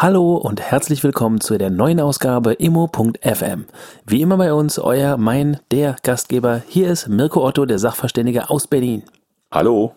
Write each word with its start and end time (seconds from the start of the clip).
Hallo 0.00 0.36
und 0.36 0.60
herzlich 0.60 1.02
willkommen 1.02 1.40
zu 1.40 1.58
der 1.58 1.70
neuen 1.70 1.98
Ausgabe 1.98 2.52
immo.fm. 2.52 3.64
Wie 4.06 4.22
immer 4.22 4.36
bei 4.36 4.52
uns 4.52 4.78
euer, 4.78 5.16
mein, 5.16 5.58
der 5.72 5.96
Gastgeber. 6.04 6.62
Hier 6.68 6.88
ist 6.88 7.08
Mirko 7.08 7.44
Otto, 7.44 7.66
der 7.66 7.80
Sachverständige 7.80 8.48
aus 8.48 8.68
Berlin. 8.68 9.02
Hallo. 9.50 9.96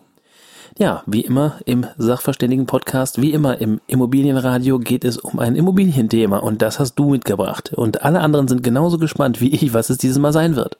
Ja, 0.76 1.04
wie 1.06 1.20
immer 1.20 1.60
im 1.66 1.86
Sachverständigen-Podcast, 1.98 3.22
wie 3.22 3.32
immer 3.32 3.60
im 3.60 3.80
Immobilienradio 3.86 4.80
geht 4.80 5.04
es 5.04 5.18
um 5.18 5.38
ein 5.38 5.54
Immobilienthema 5.54 6.38
und 6.38 6.62
das 6.62 6.80
hast 6.80 6.96
du 6.96 7.10
mitgebracht. 7.10 7.72
Und 7.72 8.02
alle 8.02 8.22
anderen 8.22 8.48
sind 8.48 8.64
genauso 8.64 8.98
gespannt 8.98 9.40
wie 9.40 9.54
ich, 9.54 9.72
was 9.72 9.88
es 9.88 9.98
dieses 9.98 10.18
Mal 10.18 10.32
sein 10.32 10.56
wird. 10.56 10.78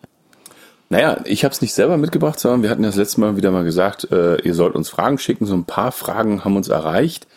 Naja, 0.88 1.18
ich 1.26 1.44
habe 1.44 1.52
es 1.52 1.62
nicht 1.62 1.74
selber 1.74 1.96
mitgebracht, 1.96 2.40
sondern 2.40 2.64
wir 2.64 2.70
hatten 2.70 2.82
das 2.82 2.96
letzte 2.96 3.20
Mal 3.20 3.36
wieder 3.36 3.52
mal 3.52 3.62
gesagt, 3.62 4.10
äh, 4.10 4.42
ihr 4.42 4.54
sollt 4.54 4.74
uns 4.74 4.88
Fragen 4.88 5.18
schicken. 5.18 5.46
So 5.46 5.54
ein 5.54 5.64
paar 5.64 5.92
Fragen 5.92 6.44
haben 6.44 6.56
uns 6.56 6.68
erreicht. 6.68 7.28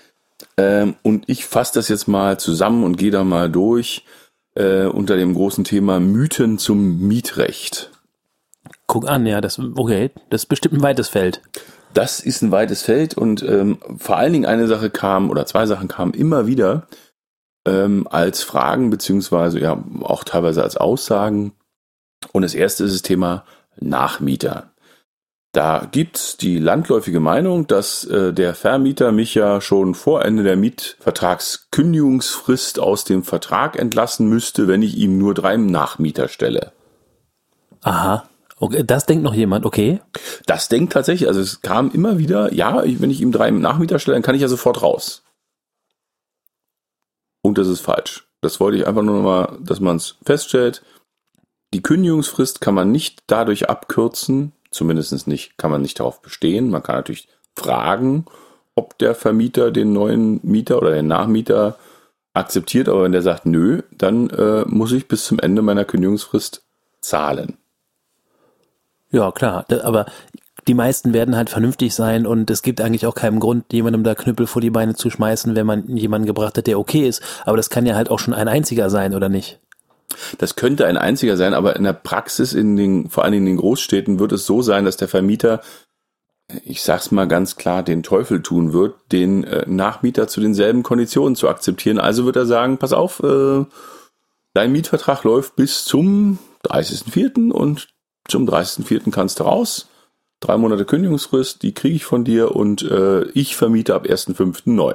Ähm, 0.57 0.95
und 1.03 1.25
ich 1.27 1.45
fasse 1.45 1.73
das 1.75 1.89
jetzt 1.89 2.07
mal 2.07 2.39
zusammen 2.39 2.83
und 2.83 2.97
gehe 2.97 3.11
da 3.11 3.23
mal 3.23 3.49
durch 3.49 4.05
äh, 4.55 4.85
unter 4.85 5.17
dem 5.17 5.34
großen 5.34 5.63
Thema 5.63 5.99
Mythen 5.99 6.57
zum 6.57 6.99
Mietrecht. 7.07 7.91
Guck 8.87 9.07
an, 9.07 9.25
ja, 9.25 9.41
das, 9.41 9.59
okay, 9.59 10.12
das 10.29 10.43
ist 10.43 10.47
bestimmt 10.47 10.75
ein 10.75 10.84
weites 10.84 11.09
Feld. 11.09 11.41
Das 11.93 12.20
ist 12.20 12.41
ein 12.41 12.51
weites 12.51 12.81
Feld 12.81 13.17
und 13.17 13.41
ähm, 13.43 13.79
vor 13.97 14.17
allen 14.17 14.34
Dingen 14.34 14.45
eine 14.45 14.67
Sache 14.67 14.89
kam 14.89 15.29
oder 15.29 15.45
zwei 15.45 15.65
Sachen 15.65 15.87
kamen 15.87 16.13
immer 16.13 16.45
wieder 16.45 16.87
ähm, 17.65 18.07
als 18.09 18.43
Fragen 18.43 18.90
beziehungsweise 18.90 19.59
ja 19.59 19.84
auch 20.01 20.23
teilweise 20.23 20.62
als 20.63 20.77
Aussagen. 20.77 21.53
Und 22.31 22.41
das 22.41 22.53
erste 22.53 22.84
ist 22.84 22.93
das 22.93 23.01
Thema 23.01 23.45
Nachmieter. 23.79 24.71
Da 25.55 25.87
gibt's 25.89 26.35
die 26.35 26.59
landläufige 26.59 27.21
Meinung, 27.21 27.65
dass 27.65 28.03
äh, 28.03 28.34
der 28.34 28.53
Vermieter 28.55 29.13
mich 29.13 29.35
ja 29.35 29.62
schon 29.62 29.95
vor 29.95 30.25
Ende 30.25 30.43
der 30.43 30.57
Mietvertragskündigungsfrist 30.57 32.77
aus 32.77 33.05
dem 33.05 33.23
Vertrag 33.23 33.79
entlassen 33.79 34.27
müsste, 34.27 34.67
wenn 34.67 34.81
ich 34.81 34.97
ihm 34.97 35.17
nur 35.17 35.34
drei 35.34 35.55
Nachmieter 35.55 36.27
stelle. 36.27 36.73
Aha. 37.84 38.27
Okay, 38.57 38.84
das 38.85 39.05
denkt 39.05 39.23
noch 39.23 39.34
jemand, 39.34 39.65
okay? 39.65 40.01
Das 40.45 40.67
denkt 40.67 40.91
tatsächlich, 40.91 41.29
also 41.29 41.39
es 41.39 41.62
kam 41.62 41.90
immer 41.90 42.17
wieder, 42.17 42.53
ja, 42.53 42.84
wenn 42.84 43.09
ich 43.09 43.21
ihm 43.21 43.31
drei 43.31 43.49
Nachmieter 43.49 43.99
stelle, 43.99 44.15
dann 44.15 44.23
kann 44.23 44.35
ich 44.35 44.41
ja 44.41 44.49
sofort 44.49 44.81
raus. 44.81 45.23
Und 47.41 47.57
das 47.57 47.69
ist 47.69 47.79
falsch. 47.79 48.27
Das 48.41 48.59
wollte 48.59 48.77
ich 48.77 48.87
einfach 48.87 49.03
nur 49.03 49.21
mal, 49.21 49.57
dass 49.62 49.79
man 49.79 49.95
es 49.95 50.17
feststellt. 50.25 50.84
Die 51.73 51.81
Kündigungsfrist 51.81 52.59
kann 52.59 52.75
man 52.75 52.91
nicht 52.91 53.23
dadurch 53.27 53.69
abkürzen, 53.69 54.51
zumindest 54.76 55.27
nicht, 55.27 55.57
kann 55.57 55.71
man 55.71 55.81
nicht 55.81 55.99
darauf 55.99 56.21
bestehen. 56.21 56.70
Man 56.70 56.84
kann 56.84 56.95
natürlich 56.95 57.27
fragen, 57.55 58.26
ob 58.76 58.98
der 58.98 59.15
Vermieter 59.15 59.71
den 59.71 59.93
neuen 59.93 60.40
Mieter 60.43 60.77
oder 60.77 60.91
den 60.91 61.07
Nachmieter 61.07 61.77
akzeptiert, 62.34 62.90
aber 62.90 63.03
wenn 63.03 63.13
der 63.13 63.21
sagt 63.21 63.46
nö, 63.46 63.81
dann 63.91 64.29
äh, 64.29 64.66
muss 64.68 64.91
ich 64.91 65.07
bis 65.07 65.25
zum 65.25 65.40
Ende 65.40 65.62
meiner 65.62 65.85
Kündigungsfrist 65.85 66.63
zahlen. 67.00 67.57
Ja, 69.12 69.31
klar, 69.31 69.66
aber 69.84 70.08
die 70.68 70.74
meisten 70.74 71.13
werden 71.13 71.36
halt 71.36 71.50
vernünftig 71.50 71.94
sein 71.94 72.25
und 72.25 72.50
es 72.50 72.63
gibt 72.63 72.81
eigentlich 72.81 73.06
auch 73.06 73.16
keinen 73.16 73.40
Grund, 73.40 73.72
jemandem 73.72 74.03
da 74.03 74.16
Knüppel 74.16 74.47
vor 74.47 74.62
die 74.62 74.72
Beine 74.72 74.96
zu 74.96 75.09
schmeißen, 75.09 75.56
wenn 75.56 75.66
man 75.66 75.96
jemanden 75.96 76.25
gebracht 76.25 76.57
hat, 76.57 76.68
der 76.68 76.80
okay 76.80 77.07
ist. 77.07 77.22
Aber 77.46 77.56
das 77.56 77.69
kann 77.69 77.86
ja 77.86 77.96
halt 77.96 78.09
auch 78.09 78.19
schon 78.19 78.34
ein 78.34 78.47
einziger 78.47 78.90
sein, 78.90 79.13
oder 79.13 79.30
nicht? 79.30 79.59
Das 80.38 80.56
könnte 80.56 80.86
ein 80.86 80.98
einziger 80.98 81.38
sein, 81.38 81.54
aber 81.54 81.76
in 81.76 81.84
der 81.84 81.94
Praxis, 81.94 82.54
in 82.54 82.76
den, 82.76 83.10
vor 83.10 83.24
allem 83.24 83.34
in 83.36 83.46
den 83.46 83.58
Großstädten, 83.58 84.20
wird 84.20 84.32
es 84.32 84.46
so 84.46 84.62
sein, 84.62 84.86
dass 84.86 84.98
der 84.98 85.08
Vermieter, 85.08 85.62
ich 86.64 86.82
sag's 86.84 87.12
mal 87.12 87.28
ganz 87.28 87.56
klar, 87.56 87.84
den 87.84 88.04
Teufel 88.04 88.42
tun 88.42 88.74
wird, 88.74 88.96
den 89.12 89.44
äh, 89.44 89.66
Nachmieter 89.68 90.28
zu 90.28 90.42
denselben 90.42 90.84
Konditionen 90.84 91.36
zu 91.36 91.50
akzeptieren. 91.50 92.00
Also 92.00 92.26
wird 92.26 92.36
er 92.36 92.46
sagen, 92.46 92.78
pass 92.78 92.94
auf, 92.94 93.22
äh, 93.24 93.66
dein 94.54 94.72
Mietvertrag 94.72 95.24
läuft 95.24 95.56
bis 95.56 95.86
zum 95.86 96.40
30.04. 96.66 97.52
und 97.52 97.88
zum 98.28 98.48
30.04. 98.48 99.12
kannst 99.12 99.40
du 99.40 99.44
raus. 99.44 99.88
Drei 100.40 100.58
Monate 100.58 100.86
Kündigungsfrist, 100.86 101.64
die 101.64 101.74
kriege 101.74 101.96
ich 101.96 102.06
von 102.06 102.24
dir 102.24 102.56
und 102.56 102.84
äh, 102.84 103.24
ich 103.30 103.56
vermiete 103.56 103.96
ab 103.96 104.06
1.05. 104.06 104.64
neu. 104.66 104.94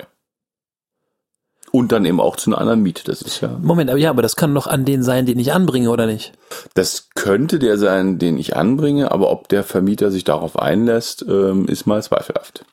Und 1.72 1.92
dann 1.92 2.04
eben 2.04 2.20
auch 2.20 2.36
zu 2.36 2.50
einer 2.50 2.60
anderen 2.60 2.82
Miete. 2.82 3.04
Das 3.04 3.22
ist 3.22 3.40
ja. 3.40 3.56
Moment, 3.62 3.90
aber 3.90 3.98
ja, 3.98 4.10
aber 4.10 4.22
das 4.22 4.34
kann 4.34 4.54
doch 4.54 4.66
an 4.66 4.84
den 4.84 5.02
sein, 5.02 5.26
den 5.26 5.38
ich 5.38 5.52
anbringe, 5.52 5.90
oder 5.90 6.06
nicht? 6.06 6.32
Das 6.74 7.10
könnte 7.14 7.58
der 7.58 7.78
sein, 7.78 8.18
den 8.18 8.38
ich 8.38 8.56
anbringe, 8.56 9.12
aber 9.12 9.30
ob 9.30 9.48
der 9.48 9.62
Vermieter 9.62 10.10
sich 10.10 10.24
darauf 10.24 10.58
einlässt, 10.58 11.24
ähm, 11.28 11.66
ist 11.66 11.86
mal 11.86 12.02
zweifelhaft. 12.02 12.64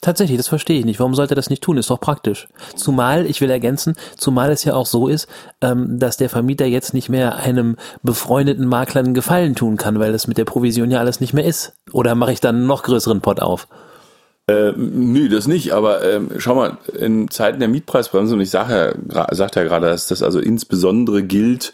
Tatsächlich, 0.00 0.38
das 0.38 0.48
verstehe 0.48 0.78
ich 0.78 0.84
nicht. 0.86 0.98
Warum 0.98 1.14
sollte 1.14 1.34
er 1.34 1.36
das 1.36 1.50
nicht 1.50 1.62
tun? 1.62 1.76
Ist 1.76 1.90
doch 1.90 2.00
praktisch. 2.00 2.48
Zumal, 2.74 3.26
ich 3.26 3.40
will 3.40 3.50
ergänzen, 3.50 3.96
zumal 4.16 4.50
es 4.50 4.64
ja 4.64 4.74
auch 4.74 4.86
so 4.86 5.08
ist, 5.08 5.28
ähm, 5.60 5.98
dass 5.98 6.16
der 6.16 6.30
Vermieter 6.30 6.64
jetzt 6.64 6.94
nicht 6.94 7.10
mehr 7.10 7.36
einem 7.36 7.76
befreundeten 8.02 8.66
Makler 8.66 9.00
einen 9.00 9.14
Gefallen 9.14 9.54
tun 9.54 9.76
kann, 9.76 9.98
weil 9.98 10.12
das 10.12 10.26
mit 10.26 10.38
der 10.38 10.46
Provision 10.46 10.90
ja 10.90 11.00
alles 11.00 11.20
nicht 11.20 11.34
mehr 11.34 11.44
ist. 11.44 11.74
Oder 11.92 12.14
mache 12.14 12.32
ich 12.32 12.40
dann 12.40 12.56
einen 12.56 12.66
noch 12.66 12.82
größeren 12.82 13.20
Pot 13.20 13.40
auf? 13.40 13.68
Äh, 14.50 14.72
nö, 14.76 15.28
das 15.28 15.46
nicht, 15.46 15.72
aber 15.72 16.02
ähm, 16.02 16.30
schau 16.38 16.56
mal, 16.56 16.78
in 16.98 17.30
Zeiten 17.30 17.60
der 17.60 17.68
Mietpreisbremse, 17.68 18.34
und 18.34 18.40
ich 18.40 18.50
sage 18.50 18.96
ja, 19.12 19.26
sagt 19.32 19.54
ja 19.54 19.62
gerade, 19.62 19.86
dass 19.86 20.08
das 20.08 20.24
also 20.24 20.40
insbesondere 20.40 21.22
gilt 21.22 21.72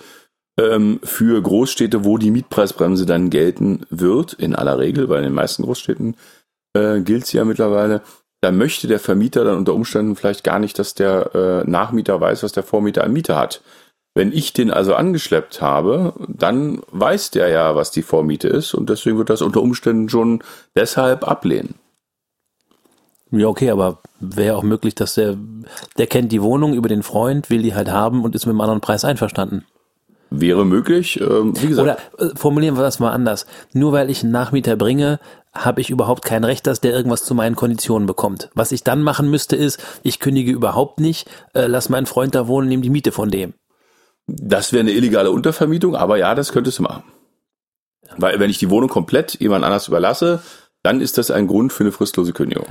ähm, 0.61 1.01
für 1.03 1.41
Großstädte, 1.41 2.05
wo 2.05 2.19
die 2.19 2.31
Mietpreisbremse 2.31 3.07
dann 3.07 3.31
gelten 3.31 3.87
wird, 3.89 4.35
in 4.35 4.55
aller 4.55 4.79
Regel, 4.79 5.09
weil 5.09 5.19
in 5.19 5.25
den 5.25 5.33
meisten 5.33 5.63
Großstädten 5.63 6.17
äh, 6.77 7.01
gilt 7.01 7.25
sie 7.25 7.39
ja 7.39 7.47
mittlerweile. 7.47 8.03
Da 8.43 8.53
möchte 8.53 8.89
der 8.89 9.01
Vermieter 9.01 9.45
dann 9.45 9.57
unter 9.57 9.73
Umständen 9.73 10.15
vielleicht 10.15 10.45
gar 10.45 10.59
nicht, 10.59 10.79
dass 10.79 10.93
der 10.93 11.35
äh, 11.35 11.71
Nachmieter 11.71 12.21
weiß, 12.21 12.43
was 12.43 12.53
der 12.53 12.63
Vormieter 12.63 13.05
an 13.05 13.13
Miete 13.15 13.37
hat. 13.37 13.63
Wenn 14.15 14.33
ich 14.33 14.53
den 14.53 14.71
also 14.71 14.95
angeschleppt 14.95 15.63
habe, 15.63 16.13
dann 16.29 16.83
weiß 16.91 17.31
der 17.31 17.49
ja, 17.49 17.75
was 17.75 17.91
die 17.91 18.03
Vormiete 18.03 18.49
ist 18.49 18.75
und 18.75 18.91
deswegen 18.91 19.17
wird 19.17 19.31
das 19.31 19.41
unter 19.41 19.63
Umständen 19.63 20.11
schon 20.11 20.43
deshalb 20.77 21.27
ablehnen. 21.27 21.77
Ja, 23.31 23.49
okay, 23.49 23.71
aber 23.71 24.01
wäre 24.21 24.57
auch 24.57 24.63
möglich, 24.63 24.95
dass 24.95 25.15
der, 25.15 25.37
der 25.99 26.07
kennt 26.07 26.31
die 26.33 26.43
Wohnung 26.43 26.75
über 26.75 26.89
den 26.89 27.03
Freund, 27.03 27.51
will 27.51 27.63
die 27.63 27.75
halt 27.75 27.91
haben 27.91 28.25
und 28.25 28.35
ist 28.35 28.47
mit 28.47 28.53
einem 28.53 28.61
anderen 28.61 28.81
Preis 28.81 29.05
einverstanden. 29.05 29.65
Wäre 30.31 30.65
möglich, 30.65 31.21
ähm, 31.21 31.55
wie 31.61 31.69
gesagt. 31.69 32.01
Oder 32.19 32.31
äh, 32.31 32.35
formulieren 32.37 32.77
wir 32.77 32.83
das 32.83 32.99
mal 32.99 33.13
anders. 33.13 33.47
Nur 33.73 33.93
weil 33.93 34.11
ich 34.11 34.23
einen 34.23 34.33
Nachmieter 34.33 34.77
bringe, 34.77 35.21
habe 35.53 35.81
ich 35.81 35.91
überhaupt 35.91 36.25
kein 36.25 36.45
Recht, 36.45 36.67
dass 36.67 36.81
der 36.81 36.93
irgendwas 36.93 37.25
zu 37.25 37.35
meinen 37.35 37.57
Konditionen 37.57 38.07
bekommt. 38.07 38.51
Was 38.55 38.73
ich 38.73 38.83
dann 38.83 39.03
machen 39.03 39.31
müsste, 39.31 39.57
ist, 39.57 39.83
ich 40.03 40.19
kündige 40.19 40.51
überhaupt 40.51 41.01
nicht, 41.01 41.29
äh, 41.55 41.67
lass 41.67 41.89
meinen 41.89 42.07
Freund 42.07 42.35
da 42.35 42.49
wohnen, 42.49 42.69
nehme 42.69 42.83
die 42.83 42.91
Miete 42.91 43.13
von 43.13 43.31
dem. 43.31 43.55
Das 44.27 44.73
wäre 44.73 44.81
eine 44.81 44.91
illegale 44.91 45.31
Untervermietung, 45.31 45.95
aber 45.95 46.17
ja, 46.17 46.35
das 46.35 46.53
könntest 46.53 46.79
du 46.79 46.83
machen. 46.83 47.05
Weil 48.17 48.41
wenn 48.41 48.51
ich 48.51 48.59
die 48.59 48.71
Wohnung 48.71 48.89
komplett 48.89 49.41
jemand 49.41 49.65
anders 49.65 49.89
überlasse, 49.89 50.43
dann 50.83 51.01
ist 51.01 51.19
das 51.19 51.31
ein 51.31 51.47
Grund 51.47 51.73
für 51.73 51.85
eine 51.85 51.93
fristlose 51.93 52.33
Kündigung. 52.33 52.67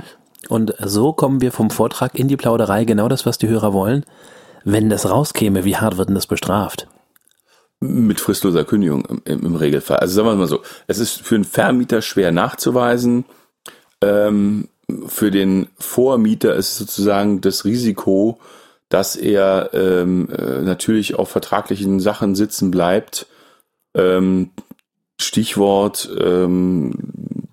Und 0.48 0.74
so 0.84 1.12
kommen 1.12 1.40
wir 1.40 1.52
vom 1.52 1.70
Vortrag 1.70 2.14
in 2.14 2.28
die 2.28 2.36
Plauderei, 2.36 2.84
genau 2.84 3.08
das, 3.08 3.26
was 3.26 3.38
die 3.38 3.48
Hörer 3.48 3.72
wollen. 3.72 4.04
Wenn 4.64 4.90
das 4.90 5.08
rauskäme, 5.08 5.64
wie 5.64 5.76
hart 5.76 5.96
wird 5.96 6.08
denn 6.08 6.14
das 6.14 6.26
bestraft? 6.26 6.88
Mit 7.80 8.20
fristloser 8.20 8.64
Kündigung 8.64 9.04
im, 9.24 9.46
im 9.46 9.56
Regelfall. 9.56 9.98
Also 9.98 10.14
sagen 10.14 10.28
wir 10.28 10.34
mal 10.36 10.46
so, 10.46 10.62
es 10.86 10.98
ist 10.98 11.20
für 11.20 11.34
einen 11.34 11.44
Vermieter 11.44 12.02
schwer 12.02 12.32
nachzuweisen. 12.32 13.24
Ähm, 14.00 14.68
für 15.06 15.30
den 15.30 15.68
Vormieter 15.78 16.54
ist 16.54 16.78
sozusagen 16.78 17.40
das 17.40 17.64
Risiko, 17.64 18.38
dass 18.88 19.16
er 19.16 19.70
ähm, 19.72 20.28
äh, 20.30 20.62
natürlich 20.62 21.16
auf 21.16 21.28
vertraglichen 21.28 21.98
Sachen 22.00 22.34
sitzen 22.34 22.70
bleibt. 22.70 23.26
Ähm, 23.94 24.50
Stichwort, 25.20 26.08
ähm, 26.20 26.92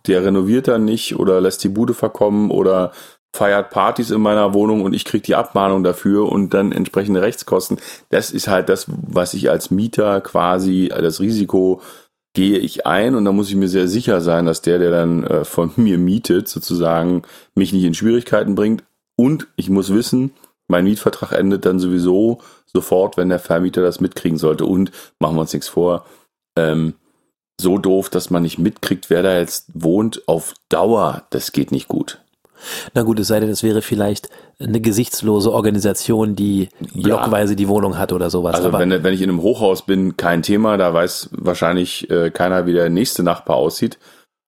der 0.07 0.23
renoviert 0.23 0.67
dann 0.67 0.85
nicht 0.85 1.17
oder 1.17 1.41
lässt 1.41 1.63
die 1.63 1.69
Bude 1.69 1.93
verkommen 1.93 2.51
oder 2.51 2.91
feiert 3.35 3.71
Partys 3.71 4.11
in 4.11 4.21
meiner 4.21 4.53
Wohnung 4.53 4.83
und 4.83 4.93
ich 4.93 5.05
krieg 5.05 5.23
die 5.23 5.35
Abmahnung 5.35 5.83
dafür 5.83 6.31
und 6.31 6.53
dann 6.53 6.71
entsprechende 6.71 7.21
Rechtskosten. 7.21 7.77
Das 8.09 8.29
ist 8.31 8.47
halt 8.47 8.69
das, 8.69 8.85
was 8.87 9.33
ich 9.33 9.49
als 9.49 9.71
Mieter 9.71 10.21
quasi, 10.21 10.89
das 10.89 11.19
Risiko 11.19 11.81
gehe 12.35 12.57
ich 12.57 12.85
ein 12.85 13.15
und 13.15 13.25
da 13.25 13.31
muss 13.31 13.49
ich 13.49 13.55
mir 13.55 13.69
sehr 13.69 13.87
sicher 13.87 14.21
sein, 14.21 14.45
dass 14.45 14.61
der, 14.61 14.79
der 14.79 14.91
dann 14.91 15.23
äh, 15.23 15.45
von 15.45 15.71
mir 15.77 15.97
mietet, 15.97 16.47
sozusagen 16.47 17.23
mich 17.55 17.73
nicht 17.73 17.83
in 17.83 17.93
Schwierigkeiten 17.93 18.55
bringt. 18.55 18.83
Und 19.15 19.47
ich 19.55 19.69
muss 19.69 19.93
wissen, 19.93 20.31
mein 20.67 20.85
Mietvertrag 20.85 21.33
endet 21.33 21.65
dann 21.65 21.79
sowieso 21.79 22.39
sofort, 22.65 23.17
wenn 23.17 23.29
der 23.29 23.39
Vermieter 23.39 23.81
das 23.81 23.99
mitkriegen 23.99 24.39
sollte. 24.39 24.65
Und 24.65 24.91
machen 25.19 25.35
wir 25.35 25.41
uns 25.41 25.53
nichts 25.53 25.67
vor, 25.67 26.05
ähm, 26.57 26.95
so 27.59 27.77
doof, 27.77 28.09
dass 28.09 28.29
man 28.29 28.43
nicht 28.43 28.59
mitkriegt, 28.59 29.09
wer 29.09 29.23
da 29.23 29.37
jetzt 29.37 29.67
wohnt, 29.73 30.27
auf 30.27 30.53
Dauer, 30.69 31.23
das 31.29 31.51
geht 31.51 31.71
nicht 31.71 31.87
gut. 31.87 32.19
Na 32.93 33.03
gut, 33.03 33.19
es 33.19 33.27
sei 33.27 33.39
denn, 33.39 33.49
es 33.49 33.63
wäre 33.63 33.81
vielleicht 33.81 34.29
eine 34.59 34.79
gesichtslose 34.79 35.51
Organisation, 35.51 36.35
die 36.35 36.69
blockweise 36.93 37.55
die 37.55 37.67
Wohnung 37.67 37.97
hat 37.97 38.13
oder 38.13 38.29
sowas. 38.29 38.55
Also 38.55 38.69
Aber 38.69 38.79
wenn, 38.79 39.03
wenn 39.03 39.13
ich 39.13 39.21
in 39.21 39.29
einem 39.29 39.41
Hochhaus 39.41 39.85
bin, 39.85 40.17
kein 40.17 40.41
Thema, 40.41 40.77
da 40.77 40.93
weiß 40.93 41.29
wahrscheinlich 41.33 42.09
äh, 42.09 42.31
keiner, 42.31 42.65
wie 42.65 42.73
der 42.73 42.89
nächste 42.89 43.23
Nachbar 43.23 43.57
aussieht. 43.57 43.97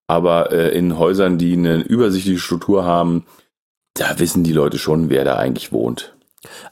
Aber 0.08 0.52
äh, 0.52 0.78
in 0.78 0.98
Häusern, 0.98 1.38
die 1.38 1.54
eine 1.54 1.78
übersichtliche 1.78 2.40
Struktur 2.40 2.86
haben, 2.86 3.26
da 3.96 4.20
wissen 4.20 4.44
die 4.44 4.54
Leute 4.54 4.78
schon, 4.78 5.10
wer 5.10 5.24
da 5.24 5.36
eigentlich 5.38 5.72
wohnt. 5.72 6.16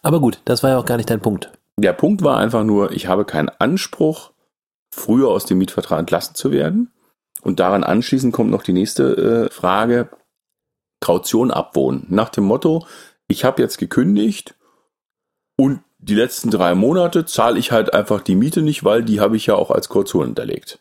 Aber 0.02 0.20
gut, 0.20 0.40
das 0.46 0.62
war 0.62 0.72
ja 0.72 0.78
auch 0.78 0.86
gar 0.86 0.98
nicht 0.98 1.10
dein 1.10 1.22
Punkt. 1.22 1.52
Der 1.78 1.94
Punkt 1.94 2.22
war 2.22 2.38
einfach 2.38 2.64
nur, 2.64 2.92
ich 2.92 3.08
habe 3.08 3.26
keinen 3.26 3.50
Anspruch, 3.50 4.32
früher 4.94 5.30
aus 5.30 5.46
dem 5.46 5.58
Mietvertrag 5.58 6.00
entlassen 6.00 6.36
zu 6.36 6.52
werden. 6.52 6.92
Und 7.42 7.60
daran 7.60 7.84
anschließend 7.84 8.34
kommt 8.34 8.52
noch 8.52 8.64
die 8.64 8.74
nächste 8.74 9.48
äh, 9.50 9.54
Frage. 9.54 10.10
Kaution 11.02 11.52
abwohnen. 11.52 12.06
Nach 12.10 12.30
dem 12.30 12.46
Motto, 12.46 12.86
ich 13.28 13.44
habe 13.44 13.62
jetzt 13.62 13.78
gekündigt 13.78 14.56
und 15.58 15.82
die 15.98 16.16
letzten 16.16 16.50
drei 16.50 16.76
Monate 16.76 17.26
zahle 17.26 17.60
ich 17.60 17.72
halt 17.72 17.94
einfach 17.94 18.22
die 18.22 18.36
Miete 18.36 18.62
nicht, 18.62 18.86
weil 18.86 19.04
die 19.04 19.20
habe 19.20 19.36
ich 19.36 19.46
ja 19.46 19.56
auch 19.56 19.72
als 19.72 19.90
Kaution 19.90 20.28
hinterlegt. 20.28 20.80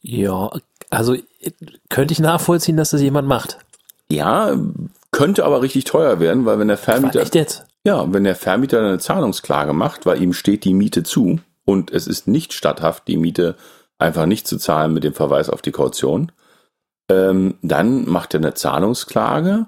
Ja, 0.00 0.50
also 0.90 1.16
könnte 1.88 2.12
ich 2.12 2.20
nachvollziehen, 2.20 2.76
dass 2.76 2.90
das 2.90 3.00
jemand 3.00 3.26
macht. 3.26 3.58
Ja, 4.10 4.56
könnte 5.10 5.44
aber 5.44 5.62
richtig 5.62 5.84
teuer 5.84 6.20
werden, 6.20 6.44
weil 6.44 6.58
wenn 6.58 6.68
der 6.68 6.78
Vermieter, 6.78 7.20
Echt 7.20 7.34
jetzt? 7.34 7.64
ja, 7.84 8.12
wenn 8.12 8.24
der 8.24 8.36
Vermieter 8.36 8.78
eine 8.78 8.98
Zahlungsklage 8.98 9.72
macht, 9.72 10.06
weil 10.06 10.22
ihm 10.22 10.32
steht 10.32 10.64
die 10.64 10.74
Miete 10.74 11.02
zu 11.02 11.40
und 11.68 11.90
es 11.90 12.06
ist 12.06 12.26
nicht 12.26 12.54
statthaft, 12.54 13.08
die 13.08 13.18
Miete 13.18 13.54
einfach 13.98 14.24
nicht 14.24 14.46
zu 14.46 14.56
zahlen 14.56 14.94
mit 14.94 15.04
dem 15.04 15.12
Verweis 15.12 15.50
auf 15.50 15.60
die 15.60 15.70
Kaution, 15.70 16.32
ähm, 17.10 17.58
dann 17.60 18.08
macht 18.08 18.32
er 18.32 18.40
eine 18.40 18.54
Zahlungsklage 18.54 19.66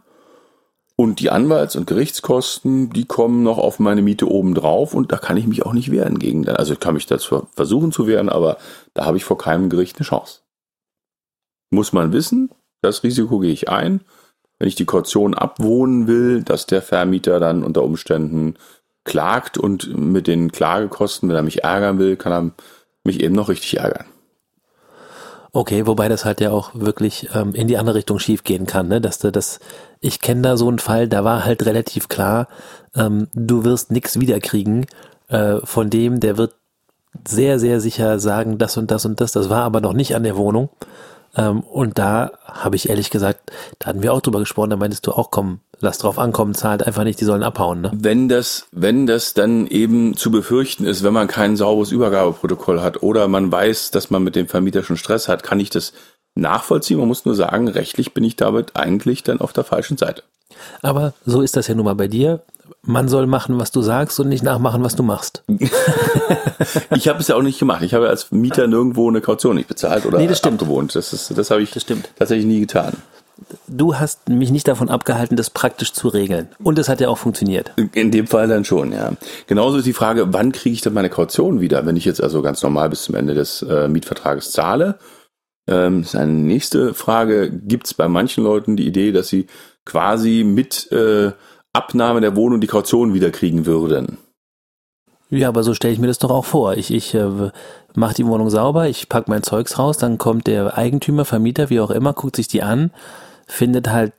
und 0.96 1.20
die 1.20 1.28
Anwalts- 1.28 1.76
und 1.76 1.86
Gerichtskosten, 1.86 2.88
die 2.88 3.04
kommen 3.04 3.42
noch 3.42 3.58
auf 3.58 3.80
meine 3.80 4.00
Miete 4.00 4.30
obendrauf 4.30 4.94
und 4.94 5.12
da 5.12 5.18
kann 5.18 5.36
ich 5.36 5.46
mich 5.46 5.66
auch 5.66 5.74
nicht 5.74 5.90
wehren 5.90 6.18
gegen. 6.18 6.48
Also 6.48 6.72
ich 6.72 6.80
kann 6.80 6.94
mich 6.94 7.04
dazu 7.04 7.46
versuchen 7.52 7.92
zu 7.92 8.06
wehren, 8.06 8.30
aber 8.30 8.56
da 8.94 9.04
habe 9.04 9.18
ich 9.18 9.24
vor 9.24 9.36
keinem 9.36 9.68
Gericht 9.68 9.98
eine 9.98 10.06
Chance. 10.06 10.40
Muss 11.68 11.92
man 11.92 12.14
wissen, 12.14 12.48
das 12.80 13.02
Risiko 13.02 13.40
gehe 13.40 13.52
ich 13.52 13.68
ein. 13.68 14.00
Wenn 14.58 14.68
ich 14.68 14.74
die 14.74 14.86
Kaution 14.86 15.34
abwohnen 15.34 16.06
will, 16.06 16.44
dass 16.44 16.64
der 16.64 16.80
Vermieter 16.80 17.40
dann 17.40 17.62
unter 17.62 17.82
Umständen 17.82 18.54
klagt 19.04 19.58
und 19.58 19.96
mit 19.96 20.26
den 20.26 20.52
Klagekosten, 20.52 21.28
wenn 21.28 21.36
er 21.36 21.42
mich 21.42 21.64
ärgern 21.64 21.98
will, 21.98 22.16
kann 22.16 22.32
er 22.32 22.50
mich 23.04 23.20
eben 23.20 23.34
noch 23.34 23.48
richtig 23.48 23.78
ärgern. 23.78 24.06
Okay, 25.52 25.86
wobei 25.86 26.08
das 26.08 26.24
halt 26.24 26.40
ja 26.40 26.52
auch 26.52 26.70
wirklich 26.74 27.28
ähm, 27.34 27.54
in 27.54 27.66
die 27.66 27.76
andere 27.76 27.96
Richtung 27.96 28.20
schief 28.20 28.44
gehen 28.44 28.66
kann, 28.66 28.86
ne? 28.86 29.00
Dass 29.00 29.18
du 29.18 29.32
das, 29.32 29.58
ich 30.00 30.20
kenne 30.20 30.42
da 30.42 30.56
so 30.56 30.68
einen 30.68 30.78
Fall, 30.78 31.08
da 31.08 31.24
war 31.24 31.44
halt 31.44 31.66
relativ 31.66 32.08
klar, 32.08 32.46
ähm, 32.94 33.26
du 33.32 33.64
wirst 33.64 33.90
nichts 33.90 34.20
wiederkriegen 34.20 34.86
äh, 35.28 35.56
von 35.64 35.90
dem, 35.90 36.20
der 36.20 36.36
wird 36.36 36.54
sehr, 37.26 37.58
sehr 37.58 37.80
sicher 37.80 38.20
sagen, 38.20 38.58
das 38.58 38.76
und 38.76 38.92
das 38.92 39.04
und 39.04 39.20
das. 39.20 39.32
Das 39.32 39.50
war 39.50 39.64
aber 39.64 39.80
noch 39.80 39.92
nicht 39.92 40.14
an 40.14 40.22
der 40.22 40.36
Wohnung. 40.36 40.70
Ähm, 41.36 41.60
und 41.60 41.98
da 41.98 42.30
habe 42.44 42.76
ich 42.76 42.88
ehrlich 42.88 43.10
gesagt, 43.10 43.50
da 43.80 43.88
hatten 43.88 44.02
wir 44.02 44.12
auch 44.12 44.20
drüber 44.20 44.38
gesprochen, 44.38 44.70
da 44.70 44.76
meintest 44.76 45.06
du 45.06 45.12
auch, 45.12 45.32
komm, 45.32 45.60
lass 45.80 45.98
drauf 45.98 46.18
ankommen, 46.18 46.54
zahlt 46.54 46.86
einfach 46.86 47.04
nicht, 47.04 47.20
die 47.20 47.24
sollen 47.24 47.42
abhauen, 47.42 47.80
ne? 47.80 47.90
Wenn 47.94 48.28
das, 48.28 48.66
wenn 48.72 49.06
das 49.06 49.34
dann 49.34 49.66
eben 49.66 50.16
zu 50.16 50.30
befürchten 50.30 50.84
ist, 50.84 51.02
wenn 51.02 51.12
man 51.12 51.26
kein 51.28 51.56
sauberes 51.56 51.90
Übergabeprotokoll 51.92 52.80
hat 52.82 53.02
oder 53.02 53.28
man 53.28 53.50
weiß, 53.50 53.90
dass 53.90 54.10
man 54.10 54.22
mit 54.22 54.36
dem 54.36 54.46
Vermieter 54.48 54.82
schon 54.82 54.96
Stress 54.96 55.28
hat, 55.28 55.42
kann 55.42 55.60
ich 55.60 55.70
das 55.70 55.92
nachvollziehen. 56.34 56.98
Man 56.98 57.08
muss 57.08 57.24
nur 57.24 57.34
sagen, 57.34 57.68
rechtlich 57.68 58.14
bin 58.14 58.24
ich 58.24 58.36
damit 58.36 58.76
eigentlich 58.76 59.22
dann 59.22 59.40
auf 59.40 59.52
der 59.52 59.64
falschen 59.64 59.96
Seite. 59.96 60.22
Aber 60.82 61.14
so 61.26 61.40
ist 61.42 61.56
das 61.56 61.66
ja 61.68 61.74
nun 61.74 61.84
mal 61.86 61.94
bei 61.94 62.08
dir. 62.08 62.40
Man 62.82 63.08
soll 63.08 63.26
machen, 63.26 63.58
was 63.58 63.72
du 63.72 63.82
sagst 63.82 64.18
und 64.20 64.28
nicht 64.28 64.42
nachmachen, 64.44 64.82
was 64.82 64.94
du 64.96 65.02
machst. 65.02 65.42
Ich 66.94 67.08
habe 67.08 67.20
es 67.20 67.28
ja 67.28 67.36
auch 67.36 67.42
nicht 67.42 67.58
gemacht. 67.58 67.82
Ich 67.82 67.94
habe 67.94 68.08
als 68.08 68.30
Mieter 68.30 68.66
nirgendwo 68.66 69.08
eine 69.08 69.20
Kaution 69.20 69.56
nicht 69.56 69.68
bezahlt 69.68 70.04
oder 70.06 70.18
Nee, 70.18 70.26
das 70.26 70.38
stimmt. 70.38 70.60
abgewohnt. 70.60 70.94
Das, 70.94 71.12
ist, 71.12 71.36
das 71.36 71.50
habe 71.50 71.62
ich 71.62 71.70
Das 71.70 71.82
stimmt. 71.82 72.10
tatsächlich 72.18 72.46
nie 72.46 72.60
getan. 72.60 72.94
Du 73.66 73.96
hast 73.96 74.28
mich 74.28 74.50
nicht 74.50 74.68
davon 74.68 74.88
abgehalten, 74.88 75.36
das 75.36 75.50
praktisch 75.50 75.92
zu 75.92 76.08
regeln. 76.08 76.48
Und 76.62 76.78
es 76.78 76.88
hat 76.88 77.00
ja 77.00 77.08
auch 77.08 77.18
funktioniert. 77.18 77.72
In 77.92 78.10
dem 78.10 78.26
Fall 78.26 78.48
dann 78.48 78.64
schon, 78.64 78.92
ja. 78.92 79.12
Genauso 79.46 79.78
ist 79.78 79.86
die 79.86 79.92
Frage, 79.92 80.32
wann 80.32 80.52
kriege 80.52 80.74
ich 80.74 80.82
dann 80.82 80.94
meine 80.94 81.10
Kaution 81.10 81.60
wieder, 81.60 81.86
wenn 81.86 81.96
ich 81.96 82.04
jetzt 82.04 82.22
also 82.22 82.42
ganz 82.42 82.62
normal 82.62 82.90
bis 82.90 83.04
zum 83.04 83.14
Ende 83.14 83.34
des 83.34 83.62
äh, 83.62 83.88
Mietvertrages 83.88 84.52
zahle? 84.52 84.98
Ähm, 85.66 86.02
das 86.02 86.14
ist 86.14 86.20
eine 86.20 86.32
nächste 86.32 86.94
Frage. 86.94 87.50
Gibt 87.50 87.86
es 87.86 87.94
bei 87.94 88.08
manchen 88.08 88.44
Leuten 88.44 88.76
die 88.76 88.86
Idee, 88.86 89.12
dass 89.12 89.28
sie 89.28 89.46
quasi 89.84 90.44
mit 90.44 90.90
äh, 90.92 91.32
Abnahme 91.72 92.20
der 92.20 92.36
Wohnung 92.36 92.60
die 92.60 92.66
Kaution 92.66 93.14
wieder 93.14 93.30
kriegen 93.30 93.66
würden? 93.66 94.18
Ja, 95.30 95.48
aber 95.48 95.62
so 95.62 95.74
stelle 95.74 95.94
ich 95.94 96.00
mir 96.00 96.08
das 96.08 96.18
doch 96.18 96.30
auch 96.30 96.44
vor. 96.44 96.76
Ich, 96.76 96.92
ich 96.92 97.14
äh, 97.14 97.50
mache 97.94 98.14
die 98.14 98.26
Wohnung 98.26 98.50
sauber, 98.50 98.88
ich 98.88 99.08
pack 99.08 99.28
mein 99.28 99.44
Zeugs 99.44 99.78
raus, 99.78 99.96
dann 99.96 100.18
kommt 100.18 100.48
der 100.48 100.76
Eigentümer, 100.76 101.24
Vermieter, 101.24 101.70
wie 101.70 101.80
auch 101.80 101.92
immer, 101.92 102.12
guckt 102.12 102.34
sich 102.34 102.48
die 102.48 102.62
an, 102.62 102.90
findet 103.50 103.90
halt 103.90 104.12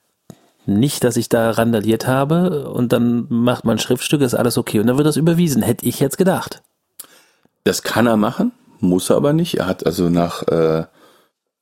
nicht, 0.66 1.04
dass 1.04 1.18
ich 1.18 1.30
da 1.30 1.52
randaliert 1.52 2.08
habe 2.08 2.70
und 2.70 2.94
dann 2.94 3.26
macht 3.30 3.66
man 3.66 3.80
Schriftstück, 3.80 4.22
ist 4.22 4.36
alles 4.36 4.58
okay 4.58 4.80
und 4.80 4.88
dann 4.88 4.98
wird 4.98 5.08
das 5.08 5.18
überwiesen, 5.18 5.64
hätte 5.64 5.86
ich 5.86 6.00
jetzt 6.00 6.18
gedacht. 6.18 6.62
Das 7.64 7.84
kann 7.84 8.08
er 8.08 8.18
machen, 8.18 8.52
muss 8.80 9.10
er 9.10 9.18
aber 9.18 9.34
nicht. 9.34 9.58
Er 9.58 9.68
hat 9.68 9.86
also 9.86 10.10
nach 10.10 10.44
äh, 10.48 10.86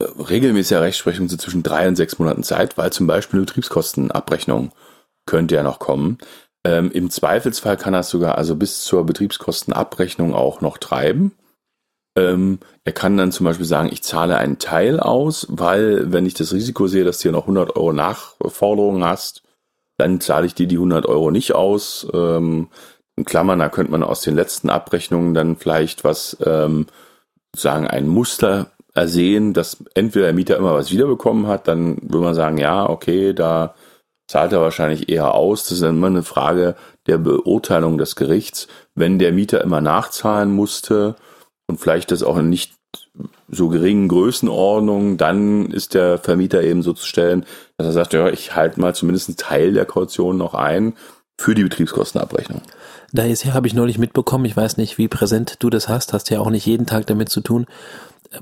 regelmäßiger 0.02 0.82
Rechtsprechung 0.82 1.30
so 1.30 1.38
zwischen 1.38 1.64
drei 1.64 1.88
und 1.88 1.96
sechs 1.96 2.20
Monaten 2.20 2.44
Zeit, 2.44 2.78
weil 2.78 2.92
zum 2.92 3.08
Beispiel 3.08 3.40
eine 3.40 3.46
Betriebskostenabrechnung 3.46 4.72
könnte 5.26 5.56
ja 5.56 5.64
noch 5.64 5.80
kommen. 5.80 6.18
Ähm, 6.64 6.92
Im 6.92 7.10
Zweifelsfall 7.10 7.78
kann 7.78 7.94
er 7.94 8.02
es 8.02 8.10
sogar 8.10 8.38
also 8.38 8.56
bis 8.56 8.84
zur 8.84 9.06
Betriebskostenabrechnung 9.06 10.34
auch 10.34 10.62
noch 10.62 10.78
treiben. 10.78 11.34
Ähm, 12.16 12.60
er 12.84 12.92
kann 12.92 13.18
dann 13.18 13.32
zum 13.32 13.46
Beispiel 13.46 13.66
sagen, 13.66 13.90
ich 13.92 14.04
zahle 14.04 14.38
einen 14.38 14.60
Teil 14.60 15.00
aus, 15.00 15.48
weil 15.50 16.12
wenn 16.12 16.26
ich 16.26 16.34
das 16.34 16.54
Risiko 16.54 16.88
sehe, 16.88 17.04
dass 17.04 17.20
du 17.20 17.24
hier 17.24 17.32
noch 17.32 17.44
100 17.44 17.76
Euro 17.76 17.94
Nachforderungen 17.94 19.04
hast, 19.04 19.44
dann 19.98 20.22
zahle 20.22 20.46
ich 20.46 20.56
dir 20.56 20.68
die 20.68 20.78
100 20.78 21.06
Euro 21.06 21.32
nicht 21.32 21.54
aus. 21.54 22.08
Ähm, 22.14 22.70
in 23.16 23.26
Klammern, 23.26 23.60
da 23.60 23.70
könnte 23.70 23.92
man 23.92 24.04
aus 24.04 24.22
den 24.22 24.36
letzten 24.36 24.70
Abrechnungen 24.70 25.34
dann 25.34 25.58
vielleicht 25.58 26.04
was 26.04 26.38
ähm, 26.46 26.88
sagen, 27.56 27.88
ein 27.88 28.08
Muster 28.08 28.72
ersehen, 28.94 29.54
dass 29.54 29.84
entweder 29.94 30.26
der 30.26 30.34
Mieter 30.34 30.58
immer 30.58 30.74
was 30.74 30.92
wiederbekommen 30.92 31.48
hat, 31.48 31.68
dann 31.68 31.98
würde 32.02 32.26
man 32.26 32.34
sagen, 32.34 32.58
ja, 32.58 32.90
okay, 32.90 33.34
da 33.34 33.76
zahlt 34.28 34.54
er 34.54 34.62
wahrscheinlich 34.62 35.10
eher 35.10 35.34
aus. 35.34 35.64
Das 35.64 35.74
ist 35.74 35.84
dann 35.84 35.98
immer 35.98 36.08
eine 36.08 36.24
Frage 36.24 36.76
der 37.08 37.18
Beurteilung 37.18 37.98
des 37.98 38.16
Gerichts. 38.16 38.68
Wenn 38.96 39.20
der 39.20 39.34
Mieter 39.34 39.62
immer 39.62 39.82
nachzahlen 39.82 40.52
musste 40.52 41.16
und 41.70 41.80
vielleicht 41.80 42.12
das 42.12 42.24
auch 42.24 42.38
in 42.38 42.50
nicht 42.50 42.74
so 43.48 43.70
geringen 43.70 44.08
Größenordnung, 44.08 45.18
dann 45.18 45.68
ist 45.68 45.94
der 45.94 46.18
Vermieter 46.18 46.64
eben 46.64 46.82
so 46.82 46.94
zu 46.94 47.06
stellen, 47.06 47.46
dass 47.78 47.88
er 47.88 47.94
sagt, 47.94 48.14
ja, 48.14 48.28
ich 48.30 48.56
halte 48.56 48.82
mal 48.82 48.96
zumindest 48.96 49.30
einen 49.30 49.38
Teil 49.38 49.74
der 49.74 49.86
Kaution 49.86 50.38
noch 50.38 50.56
ein 50.56 50.94
für 51.38 51.54
die 51.54 51.64
Betriebskostenabrechnung. 51.64 52.62
Da 53.14 53.24
ist 53.24 53.44
ja, 53.44 53.54
habe 53.54 53.68
ich 53.68 53.74
neulich 53.74 54.00
mitbekommen, 54.00 54.46
ich 54.46 54.58
weiß 54.58 54.78
nicht, 54.78 54.98
wie 54.98 55.08
präsent 55.08 55.58
du 55.60 55.70
das 55.70 55.88
hast, 55.88 56.12
hast 56.12 56.30
ja 56.32 56.40
auch 56.40 56.50
nicht 56.50 56.66
jeden 56.66 56.86
Tag 56.86 57.08
damit 57.08 57.30
zu 57.30 57.42
tun. 57.42 57.68